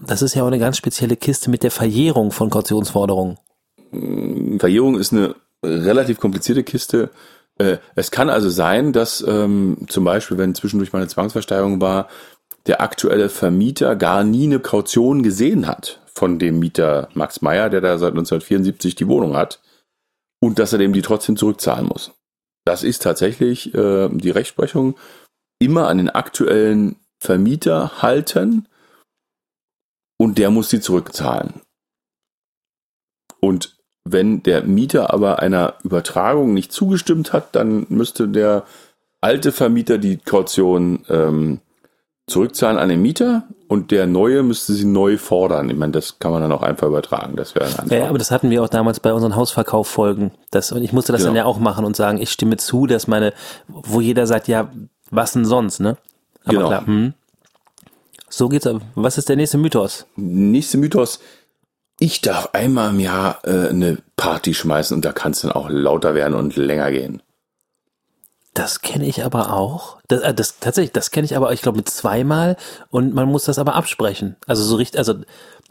Das 0.05 0.21
ist 0.21 0.33
ja 0.33 0.43
auch 0.43 0.47
eine 0.47 0.59
ganz 0.59 0.77
spezielle 0.77 1.15
Kiste 1.15 1.49
mit 1.49 1.63
der 1.63 1.71
Verjährung 1.71 2.31
von 2.31 2.49
Kautionsforderungen. 2.49 3.37
Verjährung 4.57 4.97
ist 4.97 5.13
eine 5.13 5.35
relativ 5.63 6.19
komplizierte 6.19 6.63
Kiste. 6.63 7.09
Äh, 7.57 7.77
Es 7.95 8.11
kann 8.11 8.29
also 8.29 8.49
sein, 8.49 8.93
dass 8.93 9.23
ähm, 9.27 9.77
zum 9.87 10.03
Beispiel, 10.03 10.37
wenn 10.37 10.55
zwischendurch 10.55 10.93
mal 10.93 10.99
eine 10.99 11.07
Zwangsversteigerung 11.07 11.81
war, 11.81 12.07
der 12.67 12.81
aktuelle 12.81 13.29
Vermieter 13.29 13.95
gar 13.95 14.23
nie 14.23 14.45
eine 14.45 14.59
Kaution 14.59 15.23
gesehen 15.23 15.67
hat 15.67 16.01
von 16.13 16.39
dem 16.39 16.59
Mieter 16.59 17.09
Max 17.13 17.41
Meyer, 17.41 17.69
der 17.69 17.81
da 17.81 17.97
seit 17.97 18.11
1974 18.11 18.95
die 18.95 19.07
Wohnung 19.07 19.35
hat, 19.35 19.61
und 20.39 20.59
dass 20.59 20.73
er 20.73 20.79
dem 20.79 20.93
die 20.93 21.01
trotzdem 21.01 21.37
zurückzahlen 21.37 21.87
muss. 21.87 22.11
Das 22.65 22.83
ist 22.83 23.01
tatsächlich 23.01 23.73
äh, 23.73 24.09
die 24.09 24.29
Rechtsprechung. 24.29 24.97
Immer 25.59 25.87
an 25.87 25.97
den 25.97 26.09
aktuellen 26.09 26.97
Vermieter 27.19 28.01
halten 28.01 28.67
und 30.19 30.37
der 30.37 30.49
muss 30.49 30.69
die 30.69 30.81
zurückzahlen. 30.81 31.61
Und 33.39 33.77
wenn 34.03 34.43
der 34.43 34.63
Mieter 34.63 35.13
aber 35.13 35.39
einer 35.39 35.75
Übertragung 35.83 36.53
nicht 36.53 36.71
zugestimmt 36.71 37.33
hat, 37.33 37.55
dann 37.55 37.85
müsste 37.89 38.27
der 38.27 38.65
alte 39.21 39.51
Vermieter 39.51 39.97
die 39.97 40.17
Kaution 40.17 41.05
ähm, 41.09 41.61
zurückzahlen 42.27 42.77
an 42.77 42.89
den 42.89 43.01
Mieter 43.01 43.43
und 43.67 43.91
der 43.91 44.05
Neue 44.05 44.43
müsste 44.43 44.73
sie 44.73 44.85
neu 44.85 45.17
fordern. 45.17 45.69
Ich 45.69 45.77
meine, 45.77 45.93
das 45.93 46.19
kann 46.19 46.31
man 46.31 46.41
dann 46.41 46.51
auch 46.51 46.61
einfach 46.61 46.87
übertragen. 46.87 47.35
Das 47.37 47.55
wäre 47.55 47.65
ein 47.79 47.89
Ja, 47.89 48.09
aber 48.09 48.17
das 48.17 48.31
hatten 48.31 48.49
wir 48.49 48.61
auch 48.63 48.69
damals 48.69 48.99
bei 48.99 49.13
unseren 49.13 49.35
Hausverkauffolgen. 49.35 50.31
Das, 50.51 50.71
und 50.71 50.83
ich 50.83 50.91
musste 50.91 51.13
das 51.13 51.21
genau. 51.21 51.29
dann 51.29 51.37
ja 51.37 51.45
auch 51.45 51.59
machen 51.59 51.85
und 51.85 51.95
sagen, 51.95 52.21
ich 52.21 52.29
stimme 52.29 52.57
zu, 52.57 52.85
dass 52.85 53.07
meine, 53.07 53.33
wo 53.67 54.01
jeder 54.01 54.27
sagt, 54.27 54.47
ja, 54.47 54.71
was 55.09 55.33
denn 55.33 55.45
sonst, 55.45 55.79
ne? 55.79 55.97
Aber 56.43 56.53
genau. 56.53 56.67
klar, 56.67 56.85
hm. 56.85 57.13
So 58.29 58.49
geht's 58.49 58.67
aber. 58.67 58.81
Was 58.95 59.17
ist 59.17 59.29
der 59.29 59.37
nächste 59.37 59.57
Mythos? 59.57 60.05
Nächste 60.17 60.77
Mythos. 60.77 61.19
Ich 61.99 62.21
darf 62.21 62.49
einmal 62.53 62.91
im 62.91 62.99
Jahr 62.99 63.39
äh, 63.43 63.69
eine 63.69 63.97
Party 64.17 64.53
schmeißen 64.53 64.93
und 64.93 65.05
da 65.05 65.13
kann 65.13 65.31
es 65.31 65.41
dann 65.41 65.51
auch 65.51 65.69
lauter 65.69 66.13
werden 66.13 66.35
und 66.35 66.55
länger 66.55 66.91
gehen. 66.91 67.21
Das 68.57 68.81
kenne 68.81 69.05
ich 69.05 69.23
aber 69.23 69.53
auch. 69.53 69.97
Das, 70.07 70.21
äh, 70.21 70.33
das 70.33 70.59
tatsächlich, 70.59 70.91
das 70.91 71.11
kenne 71.11 71.25
ich 71.25 71.35
aber, 71.35 71.53
ich 71.53 71.61
glaube, 71.61 71.77
mit 71.77 71.89
zweimal 71.89 72.57
und 72.89 73.13
man 73.13 73.29
muss 73.29 73.45
das 73.45 73.59
aber 73.59 73.75
absprechen. 73.75 74.35
Also 74.47 74.63
so 74.63 74.77
richtig, 74.77 74.97
also 74.97 75.13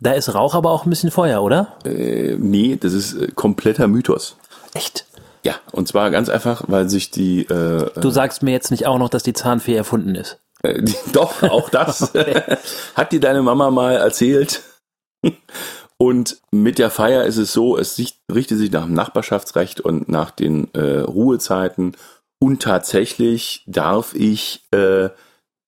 da 0.01 0.13
ist 0.13 0.33
Rauch 0.33 0.55
aber 0.55 0.71
auch 0.71 0.87
ein 0.87 0.91
bisschen 0.91 1.11
Feuer, 1.11 1.43
oder? 1.43 1.75
Äh, 1.85 2.37
nee, 2.39 2.79
das 2.81 2.93
ist 2.93 3.15
äh, 3.15 3.29
kompletter 3.35 3.89
Mythos. 3.89 4.37
Echt? 4.73 5.05
Ja, 5.43 5.57
und 5.73 5.89
zwar 5.89 6.13
ganz 6.13 6.29
einfach, 6.29 6.63
weil 6.69 6.89
sich 6.89 7.11
die. 7.11 7.43
Äh, 7.43 7.91
du 8.01 8.11
sagst 8.11 8.45
mir 8.45 8.53
jetzt 8.53 8.71
nicht 8.71 8.87
auch 8.87 8.99
noch, 8.99 9.09
dass 9.09 9.25
die 9.25 9.33
Zahnfee 9.33 9.75
erfunden 9.75 10.15
ist. 10.15 10.39
Äh, 10.63 10.85
doch, 11.13 11.43
auch 11.43 11.69
das 11.71 12.13
hat 12.95 13.11
dir 13.11 13.21
deine 13.21 13.43
Mama 13.43 13.73
mal 13.73 13.97
erzählt. 13.97 14.63
Und 15.99 16.39
mit 16.53 16.79
der 16.79 16.91
Feier 16.91 17.25
ist 17.25 17.39
es 17.39 17.53
so, 17.53 17.77
es 17.79 17.99
richtet 18.33 18.59
sich 18.59 18.71
nach 18.71 18.85
dem 18.85 18.93
Nachbarschaftsrecht 18.93 19.81
und 19.81 20.09
nach 20.09 20.31
den 20.31 20.73
äh, 20.75 21.01
Ruhezeiten 21.01 21.97
und 22.39 22.63
tatsächlich 22.63 23.63
darf 23.67 24.15
ich 24.15 24.65
äh, 24.73 25.09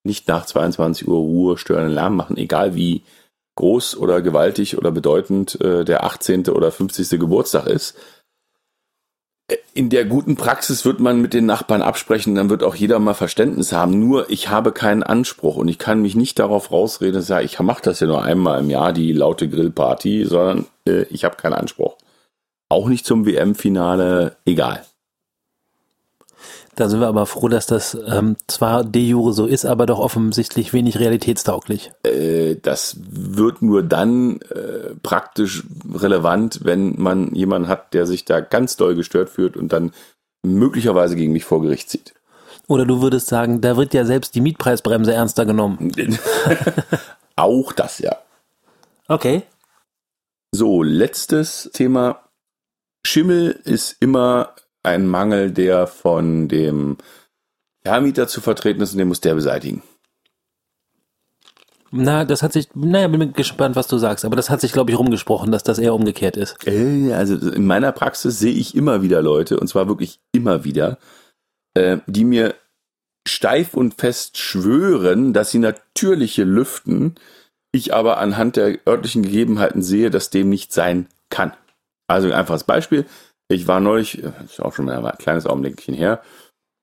nicht 0.05 0.29
nach 0.29 0.47
22 0.47 1.09
Uhr 1.09 1.19
Ruhe 1.19 1.59
störenden 1.59 1.95
Lärm 1.95 2.17
machen, 2.17 2.37
egal 2.37 2.75
wie 2.75 3.03
groß 3.57 3.97
oder 3.97 4.23
gewaltig 4.23 4.79
oder 4.79 4.91
bedeutend 4.91 5.61
äh, 5.61 5.85
der 5.85 6.05
18. 6.05 6.49
oder 6.49 6.71
50. 6.71 7.19
Geburtstag 7.19 7.67
ist. 7.67 7.97
In 9.73 9.89
der 9.89 10.05
guten 10.05 10.37
Praxis 10.37 10.85
wird 10.85 11.01
man 11.01 11.23
mit 11.23 11.33
den 11.33 11.47
Nachbarn 11.47 11.81
absprechen, 11.81 12.35
dann 12.35 12.51
wird 12.51 12.63
auch 12.63 12.75
jeder 12.75 12.99
mal 12.99 13.15
Verständnis 13.15 13.73
haben. 13.73 13.99
Nur 13.99 14.29
ich 14.31 14.51
habe 14.51 14.73
keinen 14.73 15.03
Anspruch 15.03 15.57
und 15.57 15.69
ich 15.69 15.79
kann 15.79 16.03
mich 16.03 16.15
nicht 16.15 16.39
darauf 16.39 16.71
rausreden, 16.71 17.25
dass 17.25 17.43
ich 17.43 17.59
mache 17.61 17.83
das 17.83 18.01
ja 18.01 18.07
nur 18.07 18.23
einmal 18.23 18.61
im 18.61 18.69
Jahr, 18.69 18.93
die 18.93 19.13
laute 19.13 19.49
Grillparty, 19.49 20.25
sondern 20.27 20.67
äh, 20.87 21.05
ich 21.05 21.25
habe 21.25 21.37
keinen 21.37 21.55
Anspruch. 21.55 21.97
Auch 22.69 22.89
nicht 22.89 23.07
zum 23.07 23.25
WM-Finale, 23.25 24.37
egal. 24.45 24.85
Da 26.79 26.89
sind 26.89 27.01
wir 27.01 27.09
aber 27.09 27.27
froh, 27.27 27.49
dass 27.49 27.67
das 27.67 27.99
ähm, 28.07 28.37
zwar 28.47 28.85
de 28.85 29.03
jure 29.03 29.33
so 29.33 29.47
ist, 29.47 29.65
aber 29.65 29.85
doch 29.85 29.99
offensichtlich 29.99 30.73
wenig 30.73 31.01
realitätstauglich. 31.01 31.91
Äh, 32.05 32.55
das 32.55 32.99
wird 33.01 33.63
nur 33.63 33.83
dann 33.83 34.41
äh, 34.43 34.95
praktisch 35.03 35.65
relevant, 35.93 36.61
wenn 36.63 36.95
man 36.97 37.35
jemanden 37.35 37.67
hat, 37.67 37.95
der 37.95 38.07
sich 38.07 38.27
da 38.27 38.39
ganz 38.39 38.77
doll 38.77 38.95
gestört 38.95 39.29
fühlt 39.29 39.57
und 39.57 39.73
dann 39.73 39.91
möglicherweise 40.47 41.17
gegen 41.17 41.33
mich 41.33 41.45
vor 41.45 41.63
Gericht 41.63 41.91
zieht. 41.91 42.15
Oder 42.69 42.87
du 42.87 43.03
würdest 43.03 43.27
sagen, 43.27 43.61
da 43.61 43.77
wird 43.77 43.93
ja 43.93 44.05
selbst 44.05 44.37
die 44.37 44.41
Mietpreisbremse 44.41 45.13
ernster 45.13 45.47
genommen. 45.47 45.91
Auch 47.35 47.73
das 47.73 47.99
ja. 47.99 48.19
Okay. 49.09 49.43
So, 50.53 50.85
letztes 50.85 51.71
Thema. 51.73 52.21
Schimmel 53.05 53.59
ist 53.65 53.97
immer 53.99 54.55
ein 54.83 55.07
Mangel, 55.07 55.51
der 55.51 55.87
von 55.87 56.49
dem 56.49 56.97
Vermieter 57.85 58.29
zu 58.29 58.41
vertreten 58.41 58.81
ist 58.81 58.93
und 58.93 58.99
den 58.99 59.09
muss 59.09 59.21
der 59.21 59.35
beseitigen. 59.35 59.83
Na, 61.91 62.25
das 62.25 62.43
hat 62.43 62.53
sich, 62.53 62.69
naja, 62.75 63.09
bin 63.09 63.33
gespannt, 63.33 63.75
was 63.75 63.87
du 63.87 63.97
sagst, 63.97 64.25
aber 64.25 64.37
das 64.37 64.51
hat 64.51 64.61
sich, 64.61 64.73
glaube 64.73 64.91
ich, 64.91 64.99
rumgesprochen, 64.99 65.51
dass 65.51 65.63
das 65.63 65.79
eher 65.79 65.95
umgekehrt 65.95 66.37
ist. 66.37 66.57
Äh, 66.67 67.15
also 67.15 67.51
in 67.51 67.67
meiner 67.67 67.93
Praxis 67.93 68.39
sehe 68.39 68.53
ich 68.53 68.75
immer 68.75 69.01
wieder 69.03 69.23
Leute, 69.23 69.59
und 69.59 69.69
zwar 69.69 69.89
wirklich 69.89 70.21
immer 70.33 70.65
wieder, 70.65 70.99
äh, 71.75 71.99
die 72.07 72.25
mir 72.25 72.55
steif 73.27 73.75
und 73.75 73.95
fest 73.95 74.37
schwören, 74.37 75.33
dass 75.33 75.51
sie 75.51 75.59
natürliche 75.59 76.45
lüften, 76.45 77.15
ich 77.73 77.95
aber 77.95 78.19
anhand 78.19 78.57
der 78.57 78.79
örtlichen 78.87 79.23
Gegebenheiten 79.23 79.83
sehe, 79.83 80.11
dass 80.11 80.31
dem 80.31 80.49
nicht 80.49 80.73
sein 80.73 81.07
kann. 81.31 81.53
Also 82.07 82.29
ein 82.29 82.35
einfaches 82.35 82.65
Beispiel. 82.65 83.07
Ich 83.49 83.67
war 83.67 83.81
neulich, 83.81 84.21
das 84.23 84.53
ist 84.53 84.63
auch 84.63 84.75
schon 84.75 84.85
mal 84.85 85.05
ein 85.05 85.19
kleines 85.19 85.47
Augenblickchen 85.47 85.95
her, 85.95 86.21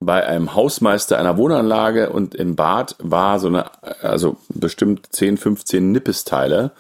bei 0.03 0.25
einem 0.25 0.55
Hausmeister 0.55 1.17
einer 1.17 1.38
Wohnanlage 1.38 2.10
und 2.10 2.36
im 2.36 2.55
Bad 2.55 2.95
war 3.00 3.39
so 3.39 3.48
eine, 3.48 3.72
also 4.03 4.38
bestimmt 4.50 5.07
10, 5.12 5.38
15 5.38 5.91
Nippesteile 5.91 6.72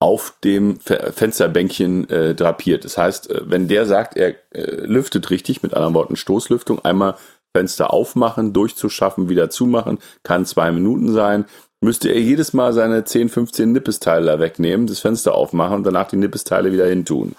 auf 0.00 0.36
dem 0.44 0.78
Fensterbänkchen 0.80 2.08
äh, 2.10 2.34
drapiert. 2.34 2.84
Das 2.84 2.98
heißt, 2.98 3.30
äh, 3.30 3.42
wenn 3.46 3.68
der 3.68 3.86
sagt, 3.86 4.16
er 4.16 4.34
äh, 4.50 4.84
lüftet 4.84 5.30
richtig, 5.30 5.62
mit 5.62 5.74
anderen 5.74 5.94
Worten 5.94 6.16
Stoßlüftung, 6.16 6.84
einmal 6.84 7.16
Fenster 7.56 7.92
aufmachen, 7.92 8.52
durchzuschaffen, 8.52 9.28
wieder 9.28 9.48
zumachen, 9.48 9.98
kann 10.22 10.44
zwei 10.44 10.72
Minuten 10.72 11.12
sein, 11.12 11.46
müsste 11.80 12.10
er 12.10 12.20
jedes 12.20 12.52
Mal 12.52 12.72
seine 12.72 13.04
10, 13.04 13.28
15 13.28 13.72
Nippesteile 13.72 14.26
da 14.26 14.38
wegnehmen, 14.40 14.86
das 14.86 15.00
Fenster 15.00 15.34
aufmachen 15.34 15.76
und 15.76 15.84
danach 15.84 16.08
die 16.08 16.16
Nippesteile 16.16 16.72
wieder 16.72 16.86
hintun. 16.86 17.34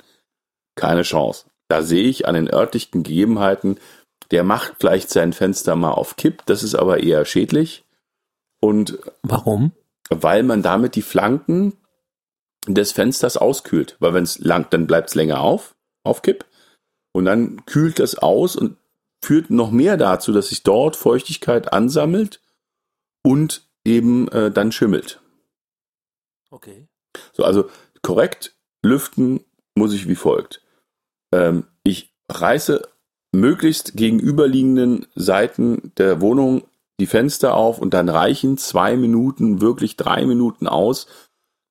Keine 0.75 1.03
Chance. 1.03 1.45
Da 1.67 1.81
sehe 1.81 2.07
ich 2.07 2.27
an 2.27 2.35
den 2.35 2.51
örtlichen 2.51 3.03
Gegebenheiten, 3.03 3.79
der 4.31 4.43
macht 4.43 4.75
vielleicht 4.79 5.09
sein 5.09 5.33
Fenster 5.33 5.75
mal 5.75 5.91
auf 5.91 6.15
Kipp, 6.15 6.43
das 6.45 6.63
ist 6.63 6.75
aber 6.75 7.01
eher 7.01 7.25
schädlich. 7.25 7.85
Und 8.59 8.99
warum? 9.21 9.71
Weil 10.09 10.43
man 10.43 10.61
damit 10.61 10.95
die 10.95 11.01
Flanken 11.01 11.73
des 12.67 12.91
Fensters 12.91 13.37
auskühlt. 13.37 13.95
Weil 13.99 14.13
wenn 14.13 14.23
es 14.23 14.39
lang, 14.39 14.67
dann 14.71 14.87
bleibt 14.87 15.09
es 15.09 15.15
länger 15.15 15.41
auf, 15.41 15.75
auf 16.03 16.21
Kipp. 16.21 16.45
Und 17.11 17.25
dann 17.25 17.65
kühlt 17.65 17.99
das 17.99 18.17
aus 18.17 18.55
und 18.55 18.77
führt 19.23 19.49
noch 19.49 19.71
mehr 19.71 19.97
dazu, 19.97 20.31
dass 20.31 20.49
sich 20.49 20.63
dort 20.63 20.95
Feuchtigkeit 20.95 21.71
ansammelt 21.73 22.41
und 23.23 23.67
eben 23.83 24.27
äh, 24.29 24.51
dann 24.51 24.71
schimmelt. 24.71 25.21
Okay. 26.49 26.87
So, 27.33 27.43
also 27.43 27.69
korrekt 28.01 28.55
lüften 28.83 29.43
muss 29.75 29.93
ich 29.93 30.07
wie 30.07 30.15
folgt. 30.15 30.61
Ähm, 31.35 31.65
ich 31.83 32.13
reiße 32.29 32.81
möglichst 33.33 33.95
gegenüberliegenden 33.95 35.07
Seiten 35.15 35.91
der 35.97 36.21
Wohnung 36.21 36.63
die 36.99 37.07
Fenster 37.07 37.55
auf 37.55 37.79
und 37.79 37.93
dann 37.93 38.07
reichen 38.07 38.57
zwei 38.57 38.95
Minuten, 38.95 39.59
wirklich 39.59 39.97
drei 39.97 40.25
Minuten 40.25 40.67
aus, 40.67 41.07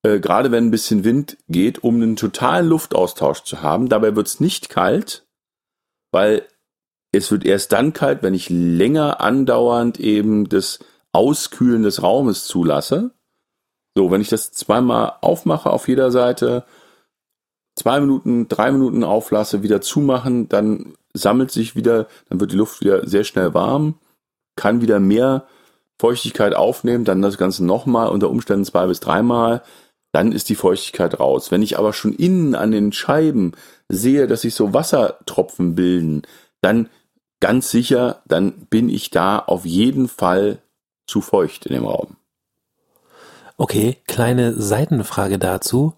äh, 0.02 0.21
gerade 0.21 0.52
wenn 0.52 0.66
ein 0.66 0.71
bisschen 0.71 1.02
Wind 1.02 1.38
geht, 1.49 1.83
um 1.83 1.97
einen 1.97 2.16
totalen 2.16 2.68
Luftaustausch 2.68 3.42
zu 3.44 3.62
haben. 3.62 3.88
Dabei 3.88 4.14
wird 4.14 4.26
es 4.26 4.38
nicht 4.38 4.68
kalt, 4.68 5.26
weil 6.12 6.47
es 7.12 7.30
wird 7.30 7.47
erst 7.47 7.73
dann 7.73 7.94
kalt, 7.94 8.23
wenn 8.23 8.35
ich 8.35 8.50
länger 8.50 9.23
andauernd 9.23 9.99
eben 9.99 10.49
das 10.49 10.80
Auskühlen 11.12 11.85
des 11.85 12.02
Raumes 12.02 12.47
zulasse. 12.47 13.12
So, 13.97 14.11
wenn 14.11 14.21
ich 14.21 14.28
das 14.28 14.52
zweimal 14.52 15.14
aufmache 15.23 15.71
auf 15.71 15.88
jeder 15.88 16.11
Seite, 16.11 16.64
zwei 17.76 18.00
Minuten, 18.00 18.49
drei 18.49 18.71
Minuten 18.73 19.04
auflasse, 19.04 19.62
wieder 19.62 19.81
zumachen, 19.81 20.49
dann 20.49 20.95
sammelt 21.12 21.50
sich 21.50 21.76
wieder, 21.76 22.07
dann 22.28 22.40
wird 22.40 22.52
die 22.52 22.57
Luft 22.57 22.81
wieder 22.81 23.07
sehr 23.07 23.25
schnell 23.25 23.54
warm, 23.54 23.95
kann 24.57 24.81
wieder 24.81 25.00
mehr 25.00 25.47
Feuchtigkeit 26.00 26.54
aufnehmen, 26.54 27.04
dann 27.04 27.23
das 27.23 27.38
Ganze 27.38 27.64
nochmal, 27.64 28.09
unter 28.09 28.31
Umständen 28.31 28.64
zwei 28.64 28.87
bis 28.87 29.00
dreimal, 29.00 29.62
dann 30.12 30.33
ist 30.33 30.49
die 30.49 30.54
Feuchtigkeit 30.54 31.19
raus. 31.19 31.50
Wenn 31.50 31.62
ich 31.62 31.78
aber 31.78 31.93
schon 31.93 32.12
innen 32.12 32.54
an 32.54 32.71
den 32.71 32.93
Scheiben 32.93 33.52
sehe, 33.88 34.26
dass 34.26 34.43
sich 34.43 34.54
so 34.54 34.73
Wassertropfen 34.73 35.75
bilden, 35.75 36.23
dann 36.61 36.88
ganz 37.40 37.71
sicher, 37.71 38.23
dann 38.26 38.52
bin 38.71 38.88
ich 38.88 39.11
da 39.11 39.38
auf 39.38 39.66
jeden 39.66 40.09
Fall 40.09 40.59
zu 41.07 41.21
feucht 41.21 41.66
in 41.66 41.75
dem 41.75 41.85
Raum. 41.85 42.16
Okay, 43.56 43.99
kleine 44.06 44.54
Seitenfrage 44.61 45.38
dazu. 45.38 45.94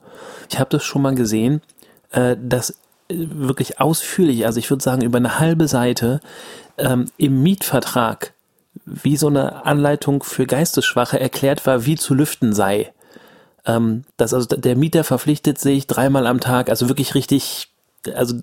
Ich 0.51 0.59
habe 0.59 0.71
das 0.71 0.85
schon 0.85 1.03
mal 1.03 1.15
gesehen, 1.15 1.63
äh, 2.11 2.37
dass 2.41 2.71
äh, 2.71 2.75
wirklich 3.09 3.81
ausführlich, 3.81 4.45
also 4.47 4.59
ich 4.59 4.71
würde 4.71 4.83
sagen 4.83 5.03
über 5.03 5.19
eine 5.19 5.39
halbe 5.39 5.67
Seite 5.69 6.21
ähm, 6.77 7.07
im 7.17 7.43
Mietvertrag 7.43 8.35
wie 8.85 9.17
so 9.17 9.29
eine 9.29 9.65
Anleitung 9.65 10.23
für 10.23 10.47
Geistesschwache 10.47 11.19
erklärt 11.19 11.67
war, 11.67 11.87
wie 11.87 11.97
zu 11.97 12.15
lüften 12.15 12.53
sei. 12.53 12.93
Ähm, 13.65 14.05
dass 14.17 14.35
also 14.35 14.55
der 14.55 14.77
Mieter 14.77 15.03
verpflichtet 15.03 15.59
sich 15.59 15.87
dreimal 15.87 16.27
am 16.27 16.41
Tag, 16.41 16.69
also 16.69 16.89
wirklich 16.89 17.15
richtig, 17.15 17.73
also 18.15 18.37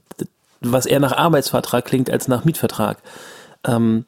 was 0.60 0.86
eher 0.86 1.00
nach 1.00 1.15
Arbeitsvertrag 1.15 1.86
klingt 1.86 2.10
als 2.10 2.27
nach 2.27 2.46
Mietvertrag. 2.46 2.98
Ähm, 3.63 4.05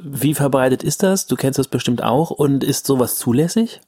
wie 0.00 0.34
verbreitet 0.34 0.82
ist 0.82 1.02
das? 1.02 1.26
Du 1.26 1.36
kennst 1.36 1.58
das 1.58 1.68
bestimmt 1.68 2.02
auch. 2.02 2.30
Und 2.30 2.64
ist 2.64 2.86
sowas 2.86 3.16
zulässig? 3.16 3.80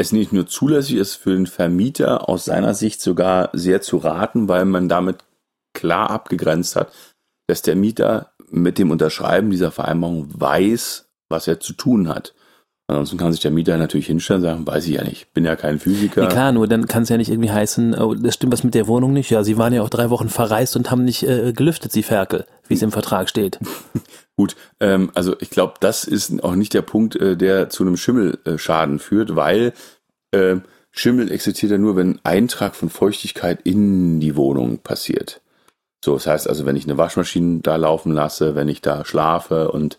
Es 0.00 0.12
nicht 0.12 0.32
nur 0.32 0.46
zulässig 0.46 0.96
ist 0.96 1.14
für 1.14 1.32
den 1.32 1.46
Vermieter 1.46 2.28
aus 2.28 2.46
seiner 2.46 2.74
Sicht 2.74 3.02
sogar 3.02 3.50
sehr 3.52 3.82
zu 3.82 3.98
raten, 3.98 4.48
weil 4.48 4.64
man 4.64 4.88
damit 4.88 5.18
klar 5.74 6.10
abgegrenzt 6.10 6.74
hat, 6.74 6.90
dass 7.46 7.62
der 7.62 7.76
Mieter 7.76 8.32
mit 8.50 8.78
dem 8.78 8.90
Unterschreiben 8.90 9.50
dieser 9.50 9.70
Vereinbarung 9.70 10.28
weiß, 10.32 11.06
was 11.28 11.46
er 11.46 11.60
zu 11.60 11.74
tun 11.74 12.08
hat. 12.08 12.34
Ansonsten 12.88 13.18
kann 13.18 13.30
sich 13.30 13.42
der 13.42 13.52
Mieter 13.52 13.76
natürlich 13.76 14.06
hinstellen 14.06 14.42
und 14.42 14.48
sagen, 14.48 14.66
weiß 14.66 14.86
ich 14.86 14.94
ja 14.94 15.04
nicht, 15.04 15.32
bin 15.32 15.44
ja 15.44 15.54
kein 15.54 15.78
Physiker. 15.78 16.22
Ja, 16.22 16.28
klar, 16.28 16.50
nur 16.50 16.66
dann 16.66 16.86
kann 16.86 17.04
es 17.04 17.08
ja 17.08 17.16
nicht 17.16 17.30
irgendwie 17.30 17.50
heißen, 17.50 17.94
oh, 17.94 18.14
das 18.14 18.34
stimmt 18.34 18.52
was 18.52 18.64
mit 18.64 18.74
der 18.74 18.88
Wohnung 18.88 19.12
nicht. 19.12 19.30
Ja, 19.30 19.44
sie 19.44 19.58
waren 19.58 19.72
ja 19.72 19.82
auch 19.82 19.90
drei 19.90 20.10
Wochen 20.10 20.28
verreist 20.28 20.74
und 20.74 20.90
haben 20.90 21.04
nicht 21.04 21.22
äh, 21.22 21.52
gelüftet, 21.52 21.92
sie 21.92 22.02
Ferkel, 22.02 22.46
wie 22.66 22.74
es 22.74 22.82
im 22.82 22.90
Vertrag 22.90 23.28
steht. 23.28 23.60
Gut, 24.40 24.56
ähm, 24.80 25.10
also 25.12 25.36
ich 25.40 25.50
glaube, 25.50 25.74
das 25.80 26.04
ist 26.04 26.42
auch 26.42 26.54
nicht 26.54 26.72
der 26.72 26.80
Punkt, 26.80 27.14
äh, 27.14 27.36
der 27.36 27.68
zu 27.68 27.82
einem 27.82 27.98
Schimmelschaden 27.98 28.98
führt, 28.98 29.36
weil 29.36 29.74
äh, 30.30 30.56
Schimmel 30.92 31.30
existiert 31.30 31.72
ja 31.72 31.76
nur, 31.76 31.94
wenn 31.94 32.20
Eintrag 32.22 32.74
von 32.74 32.88
Feuchtigkeit 32.88 33.60
in 33.64 34.18
die 34.18 34.36
Wohnung 34.36 34.78
passiert. 34.78 35.42
So, 36.02 36.14
das 36.14 36.26
heißt 36.26 36.48
also, 36.48 36.64
wenn 36.64 36.76
ich 36.76 36.84
eine 36.84 36.96
Waschmaschine 36.96 37.60
da 37.60 37.76
laufen 37.76 38.12
lasse, 38.12 38.54
wenn 38.54 38.68
ich 38.68 38.80
da 38.80 39.04
schlafe 39.04 39.70
und 39.72 39.98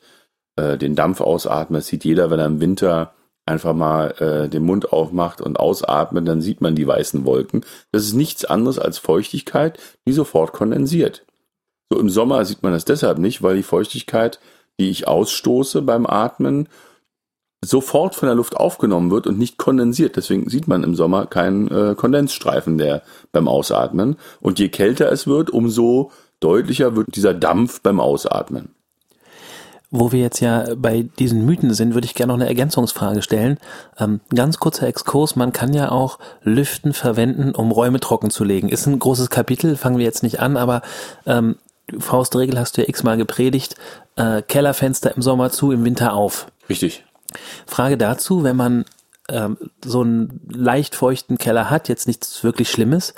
äh, 0.55 0.75
den 0.75 0.95
Dampf 0.95 1.21
ausatme, 1.21 1.77
das 1.77 1.85
sieht 1.85 2.03
jeder, 2.03 2.31
wenn 2.31 2.39
er 2.39 2.47
im 2.47 2.61
Winter 2.61 3.13
einfach 3.45 3.75
mal 3.75 4.09
äh, 4.17 4.49
den 4.49 4.63
Mund 4.63 4.91
aufmacht 4.91 5.39
und 5.39 5.59
ausatmet, 5.59 6.27
dann 6.27 6.41
sieht 6.41 6.61
man 6.61 6.73
die 6.73 6.87
weißen 6.87 7.25
Wolken. 7.25 7.63
Das 7.91 8.05
ist 8.05 8.15
nichts 8.15 8.43
anderes 8.43 8.79
als 8.79 8.97
Feuchtigkeit, 8.97 9.77
die 10.07 10.13
sofort 10.13 10.51
kondensiert. 10.51 11.27
So 11.91 11.99
im 11.99 12.09
Sommer 12.09 12.45
sieht 12.45 12.63
man 12.63 12.71
das 12.71 12.85
deshalb 12.85 13.17
nicht, 13.17 13.43
weil 13.43 13.57
die 13.57 13.63
Feuchtigkeit, 13.63 14.39
die 14.79 14.89
ich 14.89 15.09
ausstoße 15.09 15.81
beim 15.81 16.05
Atmen, 16.05 16.69
sofort 17.63 18.15
von 18.15 18.27
der 18.27 18.35
Luft 18.35 18.55
aufgenommen 18.55 19.11
wird 19.11 19.27
und 19.27 19.37
nicht 19.37 19.57
kondensiert. 19.57 20.15
Deswegen 20.15 20.49
sieht 20.49 20.69
man 20.69 20.83
im 20.83 20.95
Sommer 20.95 21.25
keinen 21.25 21.67
äh, 21.67 21.95
Kondensstreifen 21.95 22.77
der 22.77 23.03
beim 23.33 23.49
Ausatmen. 23.49 24.15
Und 24.39 24.57
je 24.57 24.69
kälter 24.69 25.11
es 25.11 25.27
wird, 25.27 25.49
umso 25.49 26.11
deutlicher 26.39 26.95
wird 26.95 27.13
dieser 27.13 27.33
Dampf 27.33 27.81
beim 27.81 27.99
Ausatmen. 27.99 28.69
Wo 29.89 30.13
wir 30.13 30.21
jetzt 30.21 30.39
ja 30.39 30.73
bei 30.77 31.09
diesen 31.19 31.45
Mythen 31.45 31.73
sind, 31.73 31.93
würde 31.93 32.05
ich 32.05 32.15
gerne 32.15 32.31
noch 32.31 32.39
eine 32.39 32.47
Ergänzungsfrage 32.47 33.21
stellen. 33.21 33.57
Ähm, 33.99 34.21
ganz 34.33 34.59
kurzer 34.59 34.87
Exkurs, 34.87 35.35
man 35.35 35.51
kann 35.51 35.73
ja 35.73 35.91
auch 35.91 36.19
Lüften 36.41 36.93
verwenden, 36.93 37.53
um 37.53 37.69
Räume 37.69 37.99
trocken 37.99 38.29
zu 38.29 38.45
legen. 38.45 38.69
Ist 38.69 38.87
ein 38.87 38.97
großes 38.97 39.29
Kapitel, 39.29 39.75
fangen 39.75 39.97
wir 39.97 40.05
jetzt 40.05 40.23
nicht 40.23 40.39
an, 40.39 40.55
aber 40.55 40.83
ähm, 41.25 41.57
Faustregel 41.99 42.57
hast 42.57 42.77
du 42.77 42.81
ja 42.81 42.87
x-mal 42.87 43.17
gepredigt, 43.17 43.75
äh, 44.15 44.41
Kellerfenster 44.41 45.15
im 45.15 45.21
Sommer 45.21 45.51
zu, 45.51 45.71
im 45.71 45.83
Winter 45.83 46.13
auf. 46.13 46.47
Richtig. 46.69 47.05
Frage 47.65 47.97
dazu, 47.97 48.43
wenn 48.43 48.55
man 48.55 48.85
ähm, 49.29 49.57
so 49.83 50.01
einen 50.01 50.41
leicht 50.49 50.95
feuchten 50.95 51.37
Keller 51.37 51.69
hat, 51.69 51.89
jetzt 51.89 52.07
nichts 52.07 52.43
wirklich 52.43 52.69
Schlimmes, 52.69 53.13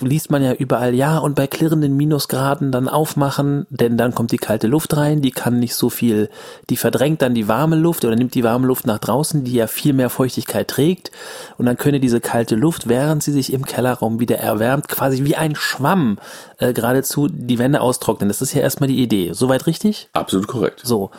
liest 0.00 0.30
man 0.30 0.42
ja 0.42 0.52
überall, 0.52 0.94
ja, 0.94 1.18
und 1.18 1.34
bei 1.34 1.46
klirrenden 1.46 1.96
Minusgraden 1.96 2.70
dann 2.70 2.88
aufmachen, 2.88 3.66
denn 3.70 3.96
dann 3.96 4.14
kommt 4.14 4.32
die 4.32 4.36
kalte 4.36 4.66
Luft 4.66 4.96
rein, 4.96 5.22
die 5.22 5.30
kann 5.30 5.58
nicht 5.58 5.74
so 5.74 5.90
viel, 5.90 6.28
die 6.70 6.76
verdrängt 6.76 7.22
dann 7.22 7.34
die 7.34 7.48
warme 7.48 7.76
Luft 7.76 8.04
oder 8.04 8.14
nimmt 8.14 8.34
die 8.34 8.44
warme 8.44 8.66
Luft 8.66 8.86
nach 8.86 8.98
draußen, 8.98 9.44
die 9.44 9.54
ja 9.54 9.66
viel 9.66 9.92
mehr 9.92 10.10
Feuchtigkeit 10.10 10.68
trägt 10.68 11.10
und 11.56 11.66
dann 11.66 11.76
könne 11.76 12.00
diese 12.00 12.20
kalte 12.20 12.54
Luft, 12.54 12.88
während 12.88 13.22
sie 13.22 13.32
sich 13.32 13.52
im 13.52 13.64
Kellerraum 13.64 14.20
wieder 14.20 14.38
erwärmt, 14.38 14.88
quasi 14.88 15.24
wie 15.24 15.36
ein 15.36 15.56
Schwamm 15.56 16.18
äh, 16.58 16.72
geradezu 16.72 17.28
die 17.28 17.58
Wände 17.58 17.80
austrocknen. 17.80 18.28
Das 18.28 18.42
ist 18.42 18.54
ja 18.54 18.60
erstmal 18.60 18.88
die 18.88 19.02
Idee. 19.02 19.32
Soweit 19.32 19.66
richtig? 19.66 20.10
Absolut 20.12 20.46
korrekt. 20.46 20.82
So. 20.84 21.10